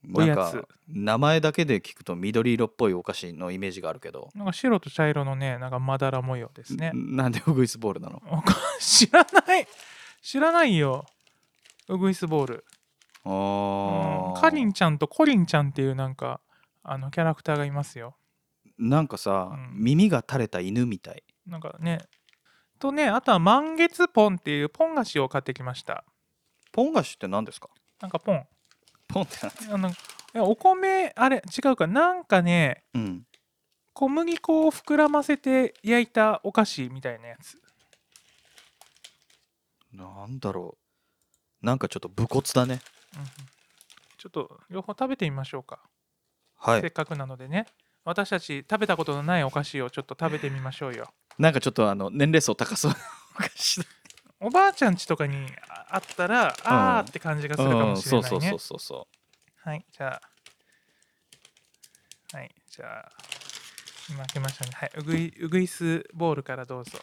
[0.04, 0.60] なんやつ。
[0.62, 4.28] か名前だけで聞くと緑色っぽいお菓子のイメージがあるけど。
[4.34, 6.90] なんか白と茶色のねなんかまだら模様ですね。
[6.92, 8.20] んなんでウグイスボールなの？
[8.80, 9.66] 知らない。
[10.22, 11.04] 知らないよ。
[11.88, 12.64] ウグイスボール、
[13.24, 14.32] あうん。
[14.34, 16.40] ーカリンちゃんとコリンちゃんっていうなんか
[16.82, 18.16] あのキャラクターがいますよ。
[18.78, 19.70] なんかさ、うん。
[19.74, 21.22] 耳が垂れた犬みたい。
[21.46, 22.00] なんかね。
[22.78, 26.04] とねあとは満月ポンっていうポン菓子を買ってきました。
[26.72, 27.68] ポン菓子って何ですか？
[28.00, 28.44] なんかポン
[29.12, 29.36] ポンって
[29.68, 29.88] 何あの？
[29.90, 29.92] い
[30.32, 31.86] やお米あれ違うか。
[31.86, 33.26] なんかねうん。
[33.92, 37.58] 小麦粉を膨らませて焼いたお菓子みたいなやつ。
[39.92, 40.78] なんだろ
[41.62, 41.66] う。
[41.66, 42.80] なんかちょっと武骨だね。
[43.16, 43.24] うん。
[44.16, 45.80] ちょっと両方食べてみましょうか、
[46.56, 46.80] はい。
[46.80, 47.66] せっかくなのでね。
[48.04, 51.08] 私たち食べたことのないお菓子をちょっと食べてみましょうよ。
[51.38, 52.96] なんかちょっとあの年齢層高そうな
[53.36, 53.86] お菓子だ
[54.42, 55.36] おばあちゃん家とかに
[55.68, 59.08] ああったら、あーって感じがするかもしれないね、うんそうそうそうそうそ
[59.64, 60.20] はい、じゃ
[62.32, 63.12] あ、はい、じゃあ、
[64.10, 64.70] 今開けましたね。
[64.74, 66.98] はい、うぐいうぐいすボールからどうぞ。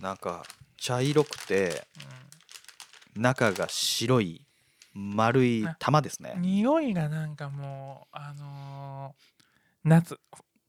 [0.00, 0.42] うなんか
[0.76, 1.86] 茶色くて
[3.14, 4.44] 中が白い
[4.94, 6.32] 丸い玉ですね。
[6.34, 9.32] うん、匂いがなんかもう、あのー
[9.84, 10.18] 夏、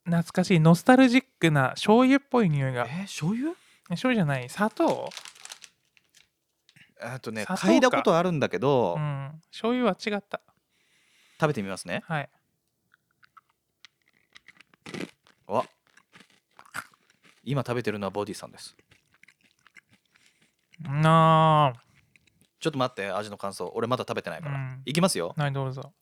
[0.06, 2.86] 懐かしいノスタルジックな醤油っぽい匂いが。
[2.86, 3.54] えー、醤油？
[3.96, 5.10] 醤油じゃない砂糖？
[7.02, 7.68] あとね砂糖か。
[7.68, 9.42] 嗅いだことあるんだけど、うん。
[9.52, 10.42] 醤油は違った。
[11.40, 12.04] 食べてみますね。
[12.06, 12.30] はい。
[15.48, 15.66] わ。
[17.44, 18.76] 今食べてるのはボディさんです。
[20.80, 21.80] なあ。
[22.60, 23.70] ちょっと待って味の感想。
[23.76, 24.82] 俺まだ食べてないから、うん。
[24.86, 25.34] いきますよ。
[25.36, 25.94] はいどうぞ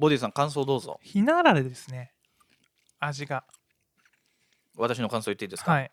[0.00, 0.98] ボディさん感想どうぞ。
[1.02, 2.10] ひなあられですね。
[3.00, 3.44] 味が。
[4.78, 5.90] 私の感想言っていいですか、はい。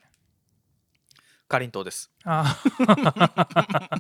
[1.50, 2.10] かりんとうです。
[2.24, 2.58] あ。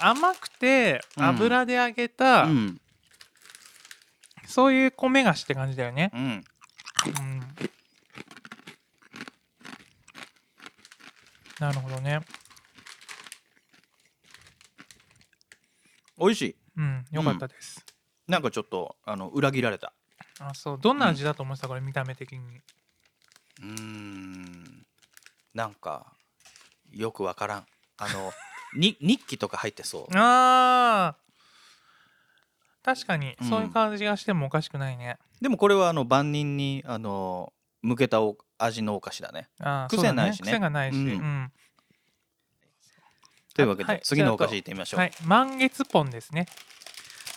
[0.00, 1.24] 甘くてうん。
[1.24, 2.78] 油で揚げた、うん。
[4.46, 6.20] そういう米菓子って感じだよね、うん。
[6.20, 7.40] うん、
[11.58, 12.20] なるほどね。
[16.18, 16.56] 美味しい。
[16.76, 17.83] うんよかったです、
[18.28, 19.92] なんかちょっとあの裏切られた。
[20.40, 20.78] あそう。
[20.80, 22.38] どんな味だと思ってたこれ見た目的に？
[22.38, 24.86] うーん。
[25.52, 26.06] なんか
[26.90, 27.66] よくわからん。
[27.98, 28.32] あの
[28.74, 30.16] に日記とか入ってそう。
[30.16, 31.24] あー。
[32.84, 33.48] 確かにうん。
[33.48, 39.48] そういう感じがしてもおかしくないね、でもこれはあの万人にあの向けたお味のお菓子だね。
[39.60, 40.50] あー癖ないしね。
[40.50, 41.06] 癖がないし、ううん。
[41.16, 41.52] ん
[43.54, 44.00] というわけで、はい。
[44.02, 45.12] 次のお菓子いってみましょう、はい。
[45.24, 46.46] 満月ポンですね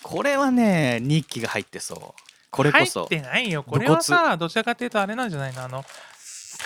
[0.03, 2.21] これはね日記が入ってそう。
[2.49, 3.07] これこそ。
[3.07, 3.63] 入ってないよ。
[3.63, 5.63] これはさどちらかというとあれなんじゃないの？
[5.63, 5.83] あの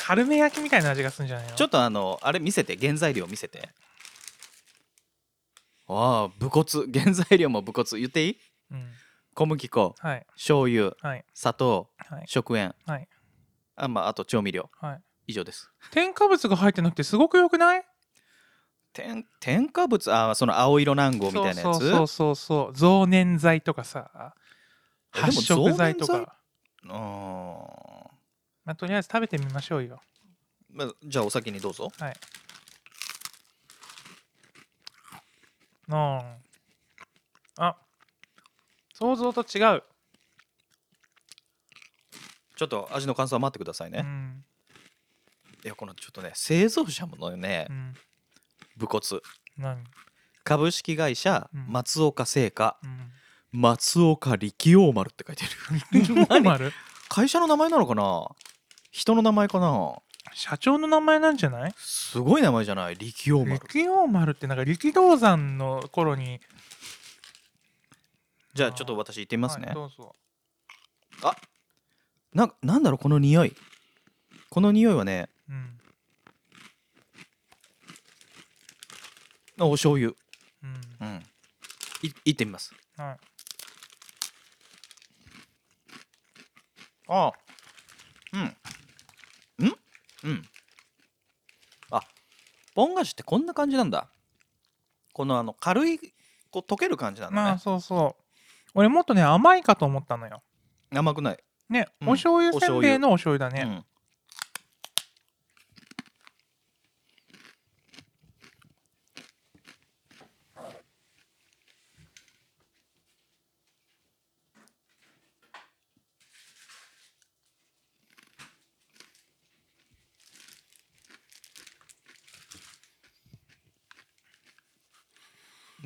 [0.05, 1.55] カルメ焼きみたいな味がするんじゃないの？
[1.55, 2.77] ちょっとあのあれ見せて。
[2.77, 3.69] 原材料見せて。
[5.87, 6.65] ああ武骨。
[6.93, 7.99] 原材料も武骨。
[7.99, 8.37] 言っていい？
[8.71, 8.85] うん、
[9.33, 9.95] 小麦粉。
[9.97, 10.25] はい。
[10.35, 10.95] 醤油。
[11.01, 11.25] はい。
[11.33, 11.89] 砂糖。
[11.97, 12.23] はい。
[12.27, 12.73] 食塩。
[12.85, 13.07] はい。
[13.75, 14.69] あ,、まあ、あと調味料。
[14.79, 15.01] はい。
[15.27, 15.69] 以上です。
[15.91, 17.83] 添加物が入ってなくてすごくよくない？
[18.93, 21.61] 添添加物あその青色南郷みたいなやつ？
[21.61, 22.73] そうそうそうそう。
[22.73, 24.33] 増粘剤とかさ
[25.11, 26.35] 発色剤とか、
[26.83, 26.91] うー。
[26.91, 26.95] ん
[28.63, 30.01] まあ、とりあえず食べてみましょうよ。
[30.69, 31.91] まあじゃあお先にどうぞ。
[31.99, 32.13] はい。
[35.89, 35.95] うん。
[37.57, 37.75] あ。
[38.93, 39.83] 想像と違う、
[42.55, 44.45] ちょっと味の感想は待ってくださいうね、ん。
[45.65, 47.65] いやこのちょっとね製造者ものね。
[47.69, 47.95] うん、
[48.81, 49.21] 武骨。
[49.57, 49.83] 何、
[50.43, 51.65] 株式会社うん。
[51.69, 52.77] 松岡製菓。
[52.83, 53.11] うん、
[53.61, 56.25] 松岡力王丸って書いてる。
[56.27, 56.71] 何 丸？
[57.09, 58.27] 会社の名前なのかな？
[58.91, 59.95] 人の名前かな？
[60.33, 61.73] 社長の名前なんじゃない？
[61.77, 62.95] すごい名前じゃない？
[62.95, 63.59] 力王丸。
[63.59, 66.39] 力王丸ってなんか力道山の頃に。
[68.53, 70.15] じゃあちょっと私言ってみますね、はい、どうぞ。
[72.33, 72.97] ななんだろう？
[72.97, 73.55] この匂い。
[74.49, 75.77] この匂いはねうん
[79.65, 80.13] お醤油。
[80.63, 80.81] うん。
[80.99, 81.23] うん。
[82.03, 82.73] いいってみます。
[82.97, 83.17] はい。
[87.07, 87.31] あ
[88.33, 88.55] うん。
[89.59, 89.75] うん？
[90.23, 90.45] うん。
[91.91, 92.01] あ
[92.73, 94.07] ポン菓子ってこんな感じなんだ。
[95.13, 95.99] このあの軽い
[96.49, 98.23] こう溶ける感じなんだまあねそうそう。
[98.73, 100.41] 俺もっとね甘いかと思ったのよ。
[100.93, 101.37] 甘くない、
[101.69, 102.09] ね、うん。
[102.09, 103.85] お醤油お醤油せんべいのお醤油だね、うん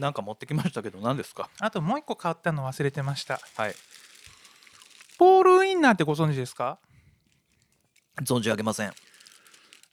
[0.06, 1.50] なんか持ってきましたけど何ですか？
[1.60, 3.40] あともう一個買ったの忘れてました。
[3.58, 3.76] はい。
[5.18, 6.78] ポールウインナーってご存知ですか？
[8.22, 8.94] 存じ上げません。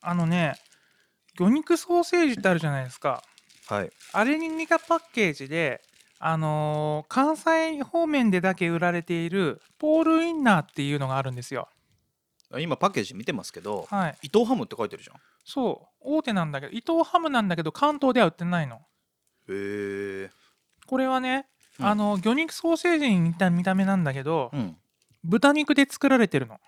[0.02, 0.56] あのね
[1.38, 3.22] 魚肉ソーセージってあるじゃないですか。
[3.68, 3.90] はい。
[4.12, 5.80] あれに似たパッケージで
[6.18, 11.70] あのー関西方面でだけ売られているポールウインナーっていうのがあるんですよ。
[12.58, 14.18] 今パッケージ見てますけどはい。
[14.24, 15.16] 伊藤ハムって書いてるじゃん。
[15.44, 15.88] そう。
[16.00, 18.82] 大手なんだけど伊藤ハムなんだけど関東では売ってないの
[19.52, 20.30] へえ
[20.86, 21.46] これはね、
[21.78, 21.86] うん。
[21.86, 24.76] あの魚肉ソーセージに似た見た目なんだけど、うん。
[25.24, 26.58] 豚肉で作られてるの。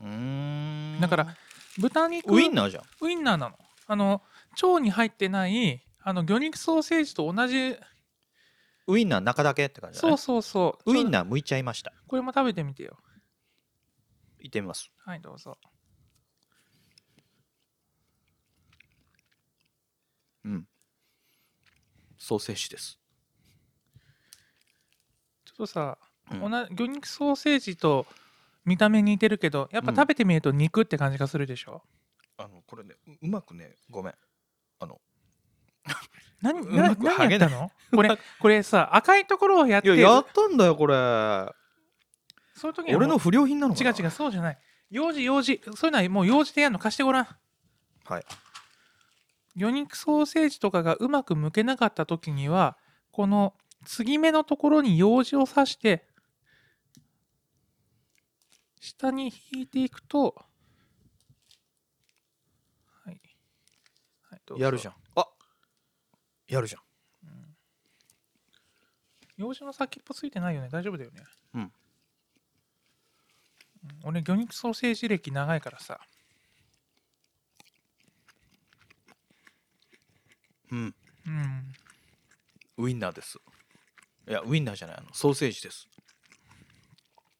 [0.00, 1.00] うーん。
[1.00, 1.36] だから
[1.78, 2.84] 豚肉ウインナーじゃん。
[3.00, 3.56] ウインナーなの。
[3.86, 4.22] あの
[4.62, 7.76] 腸に入ってないあの魚肉ソーセージと同じ。
[8.88, 10.10] ウインナー中だけって感じだね。
[10.10, 10.92] そうそうそう。
[10.92, 11.92] ウインーナー剥いちゃいました。
[12.06, 12.98] これも食べてみてよ。
[14.40, 14.90] いってみます。
[14.98, 15.56] はいどうぞ。
[20.44, 20.66] うん
[22.22, 23.00] ソーセージです。
[25.44, 25.98] ちょっとさ、
[26.30, 26.50] うん。
[26.50, 28.06] 同じ魚肉ソーセージと
[28.64, 31.82] 見た目似てるけどやっぱ食べてみると肉って感じがするでしょ、
[32.38, 34.14] あのこれねううまくねごめん。
[34.78, 35.00] あの
[36.40, 37.72] 何何やったの？
[37.90, 40.94] これこれさ赤いところをやっていややったんだよこれ。
[42.54, 44.58] そういう時俺の不良品なの違う違うそうじゃない。
[44.90, 47.24] 用事用事そういうのはもう用事でやるの貸してごらん。
[48.04, 48.24] はい
[49.56, 52.76] 魚肉ソーセージとかがうまく剥けなかった時には
[53.10, 56.06] この継ぎ目のところに用紙を刺して
[58.80, 60.34] 下に引いていくと
[63.04, 63.20] はい、
[64.22, 64.94] はい、やるじゃん。
[65.16, 65.26] あ
[66.48, 66.82] やるじゃん。
[69.36, 70.68] 用紙の先っぽついてないよね。
[70.70, 71.22] 大丈夫だよね。
[71.54, 71.62] うん。
[71.62, 71.72] うん。
[74.04, 76.00] 俺魚肉ソーセージ歴長いからさ
[80.72, 80.94] うん。
[81.26, 81.72] うん。
[82.78, 83.38] ウインナーです。
[84.26, 85.86] いやウインナーじゃないあのソーセージです。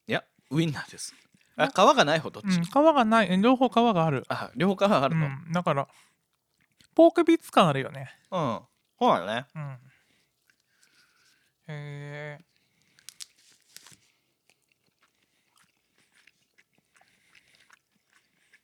[0.07, 1.13] いやウインナーです。
[1.55, 3.31] あ皮がない方どっち、うん、皮がない。
[3.31, 4.23] え両方皮がある。
[4.29, 5.25] あ両方皮があるの？
[5.25, 5.87] うん、だから
[6.95, 8.11] ポークビッツ感あるよね。
[8.31, 8.59] うん、
[8.99, 9.45] そうだね。
[9.55, 9.77] うん。
[11.67, 12.43] へえ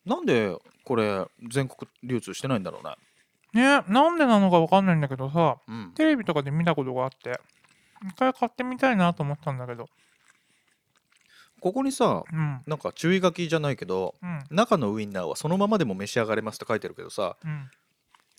[0.06, 2.96] なんでこれ全国流通してないんだろうね？
[3.54, 5.92] ねなんでなのかわかんないんだけどさうん。
[5.96, 7.40] テレビとかで見たことがあって
[8.08, 9.88] 一回買ってみたいなと思ったんだけど。
[11.62, 12.62] ここにさうん。
[12.68, 14.40] なんか注意書きじゃないけどうん。
[14.50, 17.70] 中のウインナーはそのままでも召し上がれますって書いてるけどさうん。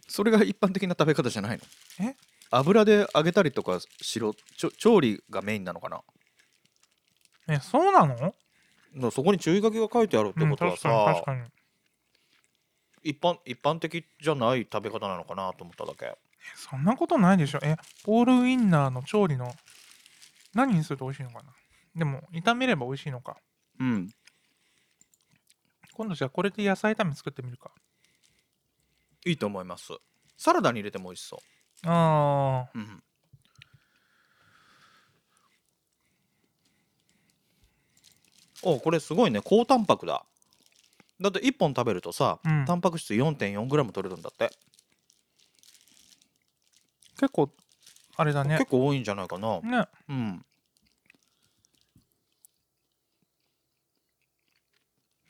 [0.08, 2.06] それが一般的な食べ方じゃないの？
[2.08, 2.16] え？
[2.50, 6.00] 油で揚げたりとかしろちょ調理がメインなのかな？
[7.48, 9.10] えそうなの？
[9.12, 11.42] そこに注意書きが書いてあるってうんことは確かに確さ、かに
[13.02, 16.06] 一般一般的じゃない食べ方なのかなと思っただけ。
[16.06, 16.16] え
[16.54, 17.58] そんなことないでしょ。
[17.62, 19.54] えポールウインナーの調理の
[20.54, 21.52] 何にすると美味しいのかな？
[21.94, 23.36] でも炒めれば美味しいのか。
[23.78, 24.08] うん。
[25.92, 27.70] 今度じゃあこれで野菜炒め作ってみるか。
[29.26, 29.92] いいと思います。
[30.38, 31.42] サラダに入れても美味しそ
[31.84, 33.02] あう、うん、
[38.62, 39.42] おこれすごいね。
[39.44, 40.24] 高タンパクだ
[41.20, 42.64] だって1本食べるとさ、うん。
[42.64, 44.50] タンパク質 4.4g 取れるんだって、ー
[47.20, 47.50] 結構
[48.16, 48.56] あれだね。
[48.58, 49.60] 結構多いんじゃないかな。
[49.60, 49.86] ね。
[50.08, 50.44] うん。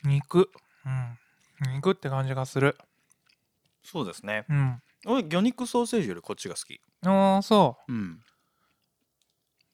[0.03, 0.49] 肉。
[0.85, 1.73] うん。
[1.73, 2.77] 肉って感じがする。
[3.83, 4.45] そうですね。
[4.49, 4.81] うん。
[5.05, 6.79] 俺魚肉ソーセージよりこっちが好き。
[7.05, 7.91] ああそう。
[7.91, 8.19] うん。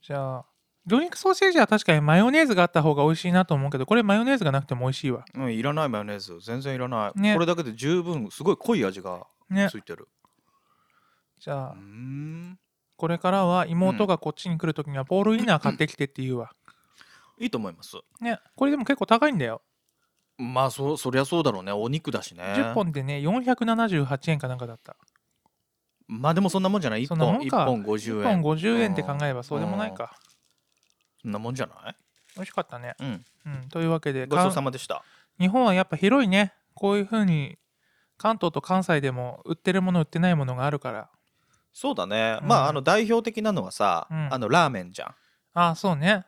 [0.03, 0.45] じゃあ
[0.87, 5.25] 魚肉ソーセージは確かにマヨネーズがあった方が美味しいなと思うけどこれマヨネーズがなくても美味しいわ。
[5.35, 6.39] うん、いらないマヨネーズ。
[6.39, 7.33] 全然いらない、ね。
[7.33, 9.67] これだけで十分すごい濃い味がね。
[9.69, 10.07] ついてる、
[11.39, 12.57] じゃあん。
[12.95, 16.51] これからは妹がこっちに来るときにはポールウインナー買ってきてって言うわ。
[17.37, 17.97] いいと思います。
[18.21, 18.39] ね。
[18.55, 19.61] これでも結構高いんだよ。
[20.37, 21.71] まあそそりゃそうだろうね。
[21.71, 22.43] お肉だしね。
[22.55, 24.95] 10本でね478円かなんかだった。
[26.07, 27.57] まあでもそんなもんじゃない？1そんなも本んか。
[27.57, 28.41] 1本50 1円。
[28.41, 30.17] 本50円って考えればそうでもないか
[31.27, 31.95] そんなもんじゃない？
[32.35, 32.95] 美味しかったね。
[32.99, 33.25] うん。
[33.45, 33.69] うん。
[33.69, 35.03] というわけでごちそうかさまでした。
[35.37, 36.53] 日本はやっぱ広いね。
[36.73, 37.57] こういう風に
[38.17, 41.09] 関東と関西でも売ってるもの売ってないものがあるから。
[41.73, 42.47] そうだね、うん。
[42.47, 44.33] まああの代表的なのはさ、うん。
[44.33, 45.09] あのラーメンじゃん。
[45.53, 46.25] ああそうね。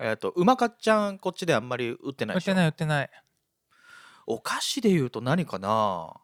[0.00, 3.10] えっ、とうまかっちゃんこっちであんまり売ってない売ってない売ってない。
[4.26, 6.14] お菓子で言うと何かな？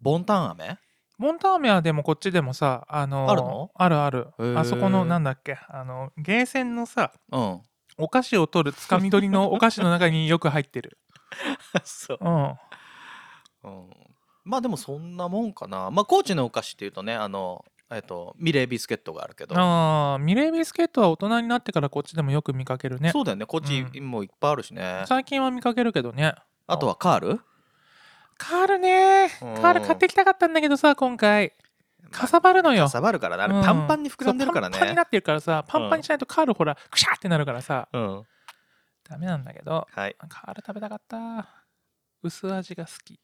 [0.00, 0.78] ボンタン飴？
[1.18, 3.70] モンターメはでもこっちでもさあのーあるの？
[3.74, 4.28] あるある。
[4.38, 4.58] へー。
[4.58, 5.58] あそこのなんだっけ？
[5.68, 7.60] あのゲーセンのさうん。
[7.96, 10.98] お菓子を取るつかみ取りのお菓子の中によく入ってる。
[11.84, 12.18] そう。
[12.20, 12.42] うん。
[12.42, 13.90] うん、
[14.44, 15.90] まあでもそんなもんかな。
[15.90, 23.10] まあ高知のお菓子っていうとねあのえっとミレービスケットがあるけど、ああミレービスケットは大人になってからこっちでもよく見かけるね。
[23.12, 23.46] そうだよね。
[23.46, 26.34] こっちうもいっぱいあるしね、最近は見かけるけどね。
[26.66, 27.40] あとはカール？
[28.38, 29.30] カールね。
[29.42, 29.62] うん。
[29.62, 31.52] カール買ってきたかったんだけどさ今回。
[32.10, 32.84] かさばるのよ。
[32.84, 33.42] かさばるからね。
[33.42, 33.64] あれうん。
[33.64, 37.88] パンパンに膨らんでるからそうパンパンになねってるからさパンパンにしないとカールほらクシャーってなるからさ。
[37.92, 38.22] うん。
[39.08, 40.16] ダメなんだけどはい。
[40.28, 41.48] カール食べたかった。
[42.22, 43.20] 薄味が好き。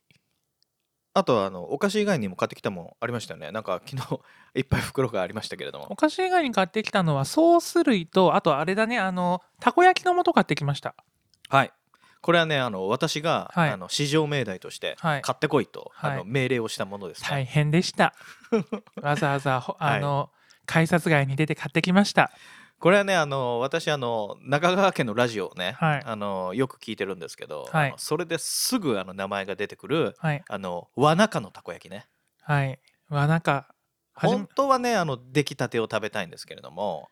[1.13, 3.51] あとはあのお菓子以外にも買ってきたもんありましたよね。
[3.51, 4.21] なんか昨日
[4.55, 10.95] いっぱい袋がありましたけれどおも菓子以外に買ってきたのはソース類とあとあれだねあのたこ焼きの素買ってきました。
[11.49, 11.73] はい
[12.23, 13.71] これはねあの私が、はい。
[13.71, 15.23] あの市場命題としてはい。
[15.23, 16.13] 買ってこいと、はい。
[16.13, 18.15] あの命令をしたものですね、大変でした。
[19.01, 20.31] わざわざほあの、
[20.67, 22.31] 改札外に出て買ってきました。
[22.79, 26.03] これはねあの私あの中川家のラジオをね、はい。
[26.05, 27.95] あのよく聞いてるんですけど、はい。
[27.97, 30.43] それですぐあの名前が出てくるはい。
[30.49, 32.07] あの和中のたこ焼きね。
[32.43, 32.79] はい。
[33.09, 33.69] わなんか
[34.13, 37.09] はじめ本当はねあの出来たてを食べたいんですけれども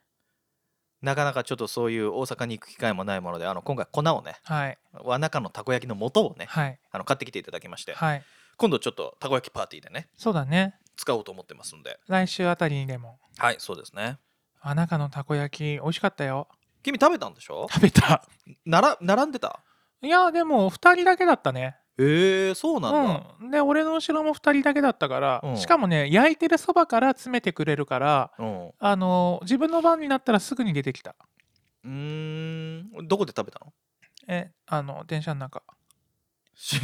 [1.03, 4.79] なかなかちょっとそういう大阪に行く機会もないものであの今回粉をねはい。
[4.93, 6.79] 和中のたこ焼きの素をねはい。
[6.91, 8.23] あの買ってきていただきましてはい。
[8.57, 10.75] 今度ちょっとたこ焼きパーティーでねそうだね。
[10.97, 12.01] 使おうと思ってますんで。
[12.09, 13.19] 来週あたりにでも。
[13.39, 14.19] はいそうですね。
[14.61, 16.49] あ中のたこ焼き美味しかったよ。
[16.83, 17.67] 君食べたんでしょ？
[17.71, 18.25] 食べた。
[18.67, 19.61] なら並んでた？
[20.03, 25.57] いやでも2人だけだったねへえそうなんだ、うん、で俺の後ろも2人だけだったから、うん。
[25.57, 31.17] しかもね焼いてるそばから詰めてくれるからうん、うあの自分の番になったらすぐに出てきた。
[31.85, 33.09] ーん。
[33.09, 33.73] どこで食べたの？
[34.29, 35.63] えあの電車の中。
[36.55, 36.81] し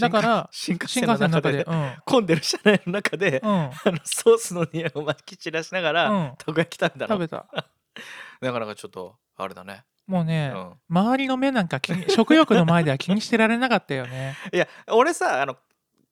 [0.00, 1.58] だから新幹新線の中で。
[1.58, 1.66] 幹線の中で。
[1.66, 1.96] うん。
[2.04, 3.50] 混んでる車内の中で、うん。
[3.50, 6.34] あのソースの匂いをまき散らしながら、うん。
[6.38, 7.46] たこ焼き食べたの食べた。
[8.40, 11.80] なかなかちょっとあれだね、うもうね、ん、周りの目なんか
[12.14, 14.36] 食欲の前では気にしてられなかったよね。
[14.52, 15.56] いや俺さあの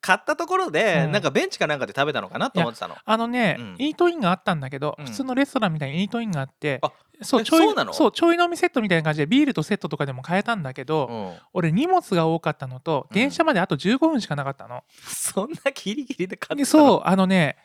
[0.01, 1.12] 買ったところで、うん。
[1.12, 2.96] なんかベンチかなんかで食べたのかなと思ってたの。
[3.05, 3.76] あのね、うん。
[3.78, 5.05] イートインがあったんだけど、うん。
[5.05, 6.80] 普通のレストランみたいにイートインがあって
[7.20, 7.92] そうちょいそうなの？
[7.92, 13.14] そうちょい飲みセットみたいな感じでビールとセットとかでも買えたんだけど、うん、俺荷物が多かったのとうん。
[13.14, 16.86] 電車まであと15分しかなかったの、 そんなギリギリで買でったの？
[16.86, 17.59] そうあのね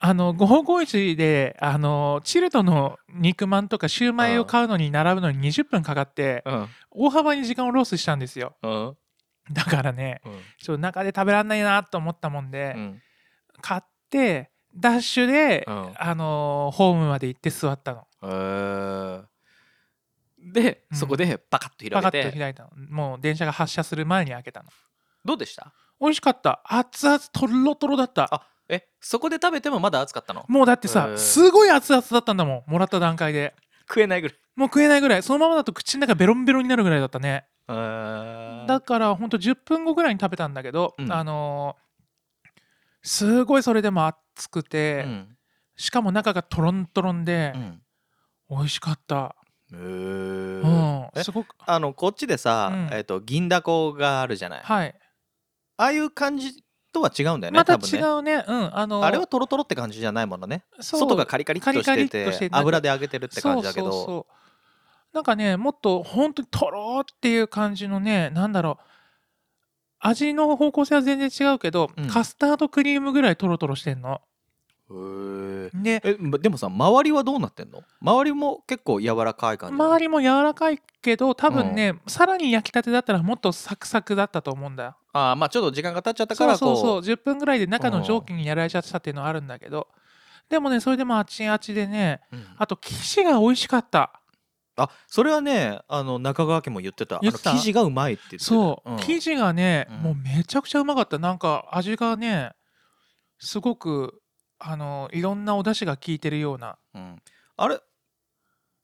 [0.00, 6.68] あの551であのチルトの肉まんとかシューマイを買うのに並ぶのに20分かかってうん。
[6.90, 8.56] 大幅に時間をロスしたんですよ。
[8.62, 8.96] うん。
[9.52, 10.32] だからねうん。
[10.60, 13.02] ちょっと中で食べらんないなと思ったもんで、うん。
[13.60, 15.92] 買ってダッシュで、うん。
[15.98, 18.06] あのホームまで行って座ったの。
[18.22, 19.24] へー。
[20.52, 20.96] で、うん。
[20.96, 22.30] そこでパカッとパカ開けて。
[22.30, 22.70] ッと開いたの。
[22.88, 24.70] もう電車が発車する前に開けたの。
[25.24, 25.72] どうでした？
[26.00, 26.62] 美味しかった。
[26.64, 28.32] 熱々とろとろだった。
[28.32, 30.44] あえそこで食べてもまだ暑かったの？
[30.48, 33.54] もうだってさすごい熱々だったんだもんもらった段階で。
[33.88, 34.38] 食えないぐらい。
[34.54, 35.22] もう食えないぐらい。
[35.22, 37.46] そのままだと口の中ベロンベロンになるぐらいだったね。
[37.66, 41.12] だからほんと10分後ぐらいに食べたんだけど、うん。
[41.12, 41.88] あのー
[43.02, 45.36] すごいそれでも熱くて、うん。
[45.76, 47.82] しかも中がトロントロンでう、ん。
[48.50, 49.36] 美味しかった、
[49.72, 51.54] へうーん、えすごく。
[51.66, 52.88] あのこっちでさ、うん。
[52.92, 54.94] えっと銀だこがあるじゃない、はい。
[55.76, 58.44] ああいう感じとは違うんだよねまた違うね。
[58.46, 60.64] うんあのーあれはトロトロって感じじゃないものね。
[60.80, 63.92] 外がカリカリっとしててカリカリっとして油で揚げてるって感じだけど。
[63.92, 68.84] そうなんかねもっと本当にとろーっていう感じのねなんだろう。
[70.00, 72.06] 味の方向性は全然違うけど、うん。
[72.08, 74.20] カスタードクリームぐらいトロトロしてんの
[74.90, 77.82] でえまでもさ周りはどうなってんの？
[78.00, 84.96] 周りも結構柔らかい感じ周りも柔らかいけど多分ね、さらに焼きたてだったらもっとサクサクだったと思うんだよ。
[85.12, 87.02] あーまあちょっと時間が経っちゃったかそうそうう。
[87.04, 87.14] そう。
[87.14, 89.88] 10分ぐらいで中の蒸気にやられちゃってたっていうのはあるんだけど。
[90.48, 92.46] でもねそれでもあちあちでねうん。
[92.56, 94.20] あと生地が美味しかった。
[94.76, 97.18] あそれはねあの中川家も言ってた。
[97.20, 97.50] 言ってた？
[97.50, 98.44] あの生地がうまいって言ってた。
[98.44, 98.96] そう、ん。
[98.98, 99.96] 生地がね、うん。
[99.98, 101.18] もうめちゃくちゃうまかった。
[101.18, 102.52] なんか味がね
[103.38, 104.20] すごく
[104.58, 106.76] あのいろんなお出汁が効いてるような。
[106.94, 107.22] うん。
[107.56, 107.80] あれ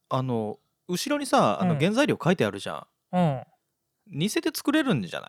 [0.08, 0.58] あの
[0.88, 1.78] 後ろにさあのうん。
[1.80, 3.42] 原材料書いてあるじゃん、うん。
[4.10, 5.26] 似せて作れるんじゃな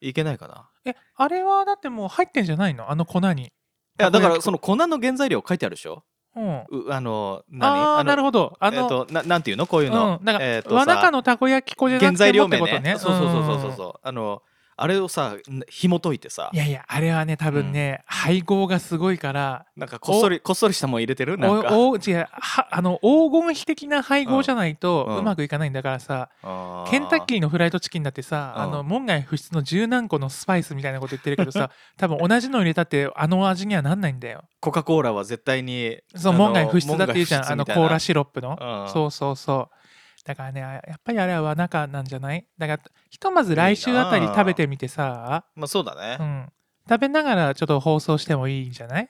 [0.00, 0.08] い？
[0.10, 0.68] いけないかな？
[0.84, 2.90] えあれはだってもう入ってんじゃないの？
[2.90, 3.44] あの粉に。
[3.46, 3.50] い
[3.98, 6.04] やだからその、の粉の原材料書いてあるでしょ？
[6.36, 7.80] うん、うあの何？
[7.80, 8.56] ああのなるほど。
[8.60, 9.66] あえっの、とななんていうの？
[9.66, 12.60] こういうの、うん、だから、えっと和中さのたこ焼き粉じゃな原くてもって材料名ね。
[12.60, 13.68] ことねそうそうそうそうそう。
[13.68, 14.42] うんそうあの
[14.76, 16.50] あれをさん紐解いてさ。
[16.52, 21.38] いやいやあれはね多分ね、配合がすごいからなんかこっそりこっそりしたもん入れてる？
[21.38, 21.76] なんか。
[21.76, 25.16] おお違うはあの黄金比的な配合じゃないとうん。
[25.18, 26.90] うまくいかないんだからさ、あー。
[26.90, 28.62] ケンタッキーのフライドチキンだってさ、うん。
[28.62, 34.42] あの門外不出の十何個のスパイスみたいなこと言ってるけどさ 多分同じの入れたってあの味にはなんないんだよ。
[34.60, 38.92] コカ・コーラは絶対にそう門外不出だって言うじゃんあのコーラシロップの、うん。
[38.92, 39.83] そうそうそう
[40.24, 42.46] だからねやっぱりあれは和中なんじゃない？
[42.58, 45.44] だからひとまず来週あたり食べてみてさ。
[45.54, 46.52] まあそうだね、いうん、
[46.88, 49.08] 食べながらちょっと放送してもいいんじゃない？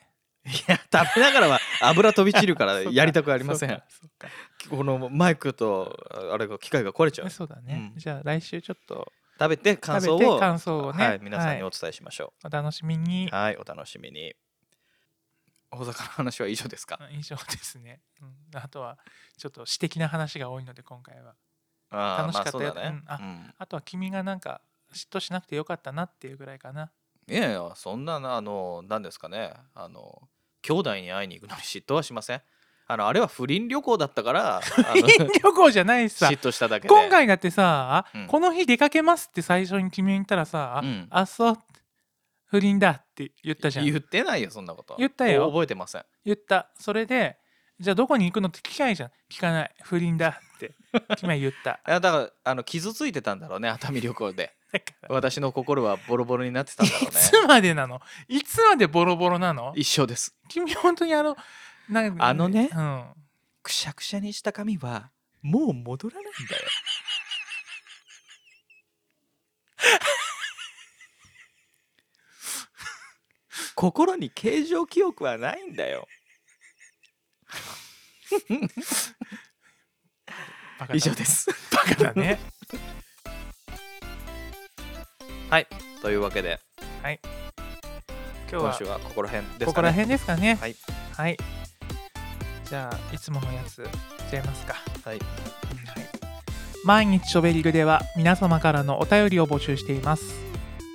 [0.66, 3.82] や食べながらは油飛び散るから やりたくありません。
[4.68, 5.96] このマイクと
[6.32, 7.30] あれが機械が壊れちゃう。
[7.30, 7.98] そうだね、うん。
[7.98, 9.10] じゃあ来週ちょっと。
[9.36, 11.06] 食べて感想を食べて感想をね。
[11.06, 13.28] はい、皆さんにはお伝えしましょお楽しみに。
[13.32, 14.32] うはい、お楽しみに
[15.74, 16.98] 大阪の話は以上ですか？
[17.10, 18.98] 以上ですね、うん、あとは
[19.36, 21.34] ちょっと私的な話が多いので今回は。
[21.90, 22.74] 楽しかったよ。
[22.74, 22.90] まあね。
[22.90, 23.54] うんあうん。
[23.58, 24.60] あとは君がなんか
[24.92, 26.90] 嫉妬しなくてよかったなっていうぐらいかな。
[27.28, 29.52] いやいやそんななあの何ですかね。
[29.74, 30.28] あの
[30.62, 32.42] 兄弟に会いに行くのに嫉妬はしません。
[32.86, 34.62] あのあれは不倫旅行だったからあ
[34.94, 35.06] の
[35.42, 36.26] 旅行じゃないしさ。
[36.26, 36.94] 嫉妬しただけで。
[36.94, 38.26] 今回だってさ、うん。
[38.26, 41.06] この日出かけますって最初に君に言ったらさ、うん。
[41.10, 41.58] あそう
[42.54, 43.84] 不倫だって言ったじゃん。
[43.84, 44.94] 言ってないよそんなこと。
[44.96, 45.48] 言ったよ。
[45.48, 46.04] 覚えてません。
[46.24, 46.70] 言った。
[46.78, 47.36] それで
[47.80, 49.10] じゃあどこに行くのって聞かないじゃん。
[49.28, 49.74] 聞かない。
[49.82, 50.72] 不倫だって。
[51.16, 51.80] 君は言った。
[51.88, 54.54] いやだからあの傷ついてたんだろうね熱海旅行で。
[55.10, 57.10] 私の心はボロボロになってたんだろいうね。
[57.10, 58.00] つまでなの？
[58.28, 59.72] いつまでボロボロなの？
[59.74, 60.36] 一緒です。
[60.48, 61.36] 君本当にあの
[61.88, 63.04] なんあのねうん、
[63.64, 65.10] くしゃくしゃにした髪は
[65.42, 66.62] もう戻らないんだよ
[73.84, 76.08] 心に形状記憶はないんだよ。
[80.94, 81.50] 以上です。
[81.70, 82.38] バカだね。
[85.50, 85.66] はい。
[86.00, 86.58] というわけで。
[87.02, 87.18] 今
[88.48, 90.54] 日は今週はここら辺ですここらかね辺ですかね。
[90.54, 90.76] はい、
[91.16, 91.36] はい、
[92.64, 93.88] じゃあいつものやついっ
[94.30, 94.76] ちゃいますか。
[95.04, 95.24] はい、はい。
[96.84, 100.40] 毎日しょべりぐでは皆様からのお便りを募集しています。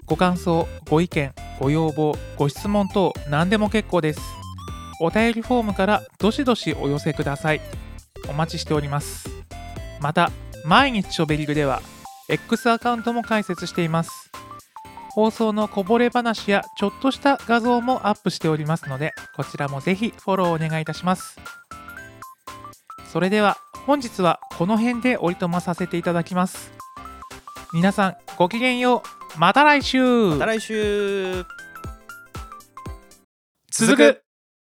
[0.07, 4.21] ご感想ご意見ご要望ご質問等何でも結構です。
[5.01, 7.61] お便りフォームからどしどしお寄せください。
[8.29, 9.29] お待ちしております。
[9.99, 10.31] また
[10.65, 11.81] 毎日しょべりぐでは
[12.29, 14.31] X アカウントも開設しています。
[15.11, 21.37] 放送のこぼれ話やちょっとした画像もアップしておりますのでこちらもぜひフォローお願いいたします。
[23.11, 26.71] それでは本日はこの辺でおいとまさせていただきます。
[27.73, 29.18] 皆さんごきげんよう。
[29.37, 30.01] また来週。
[30.01, 31.45] また来週。
[33.71, 34.23] 続く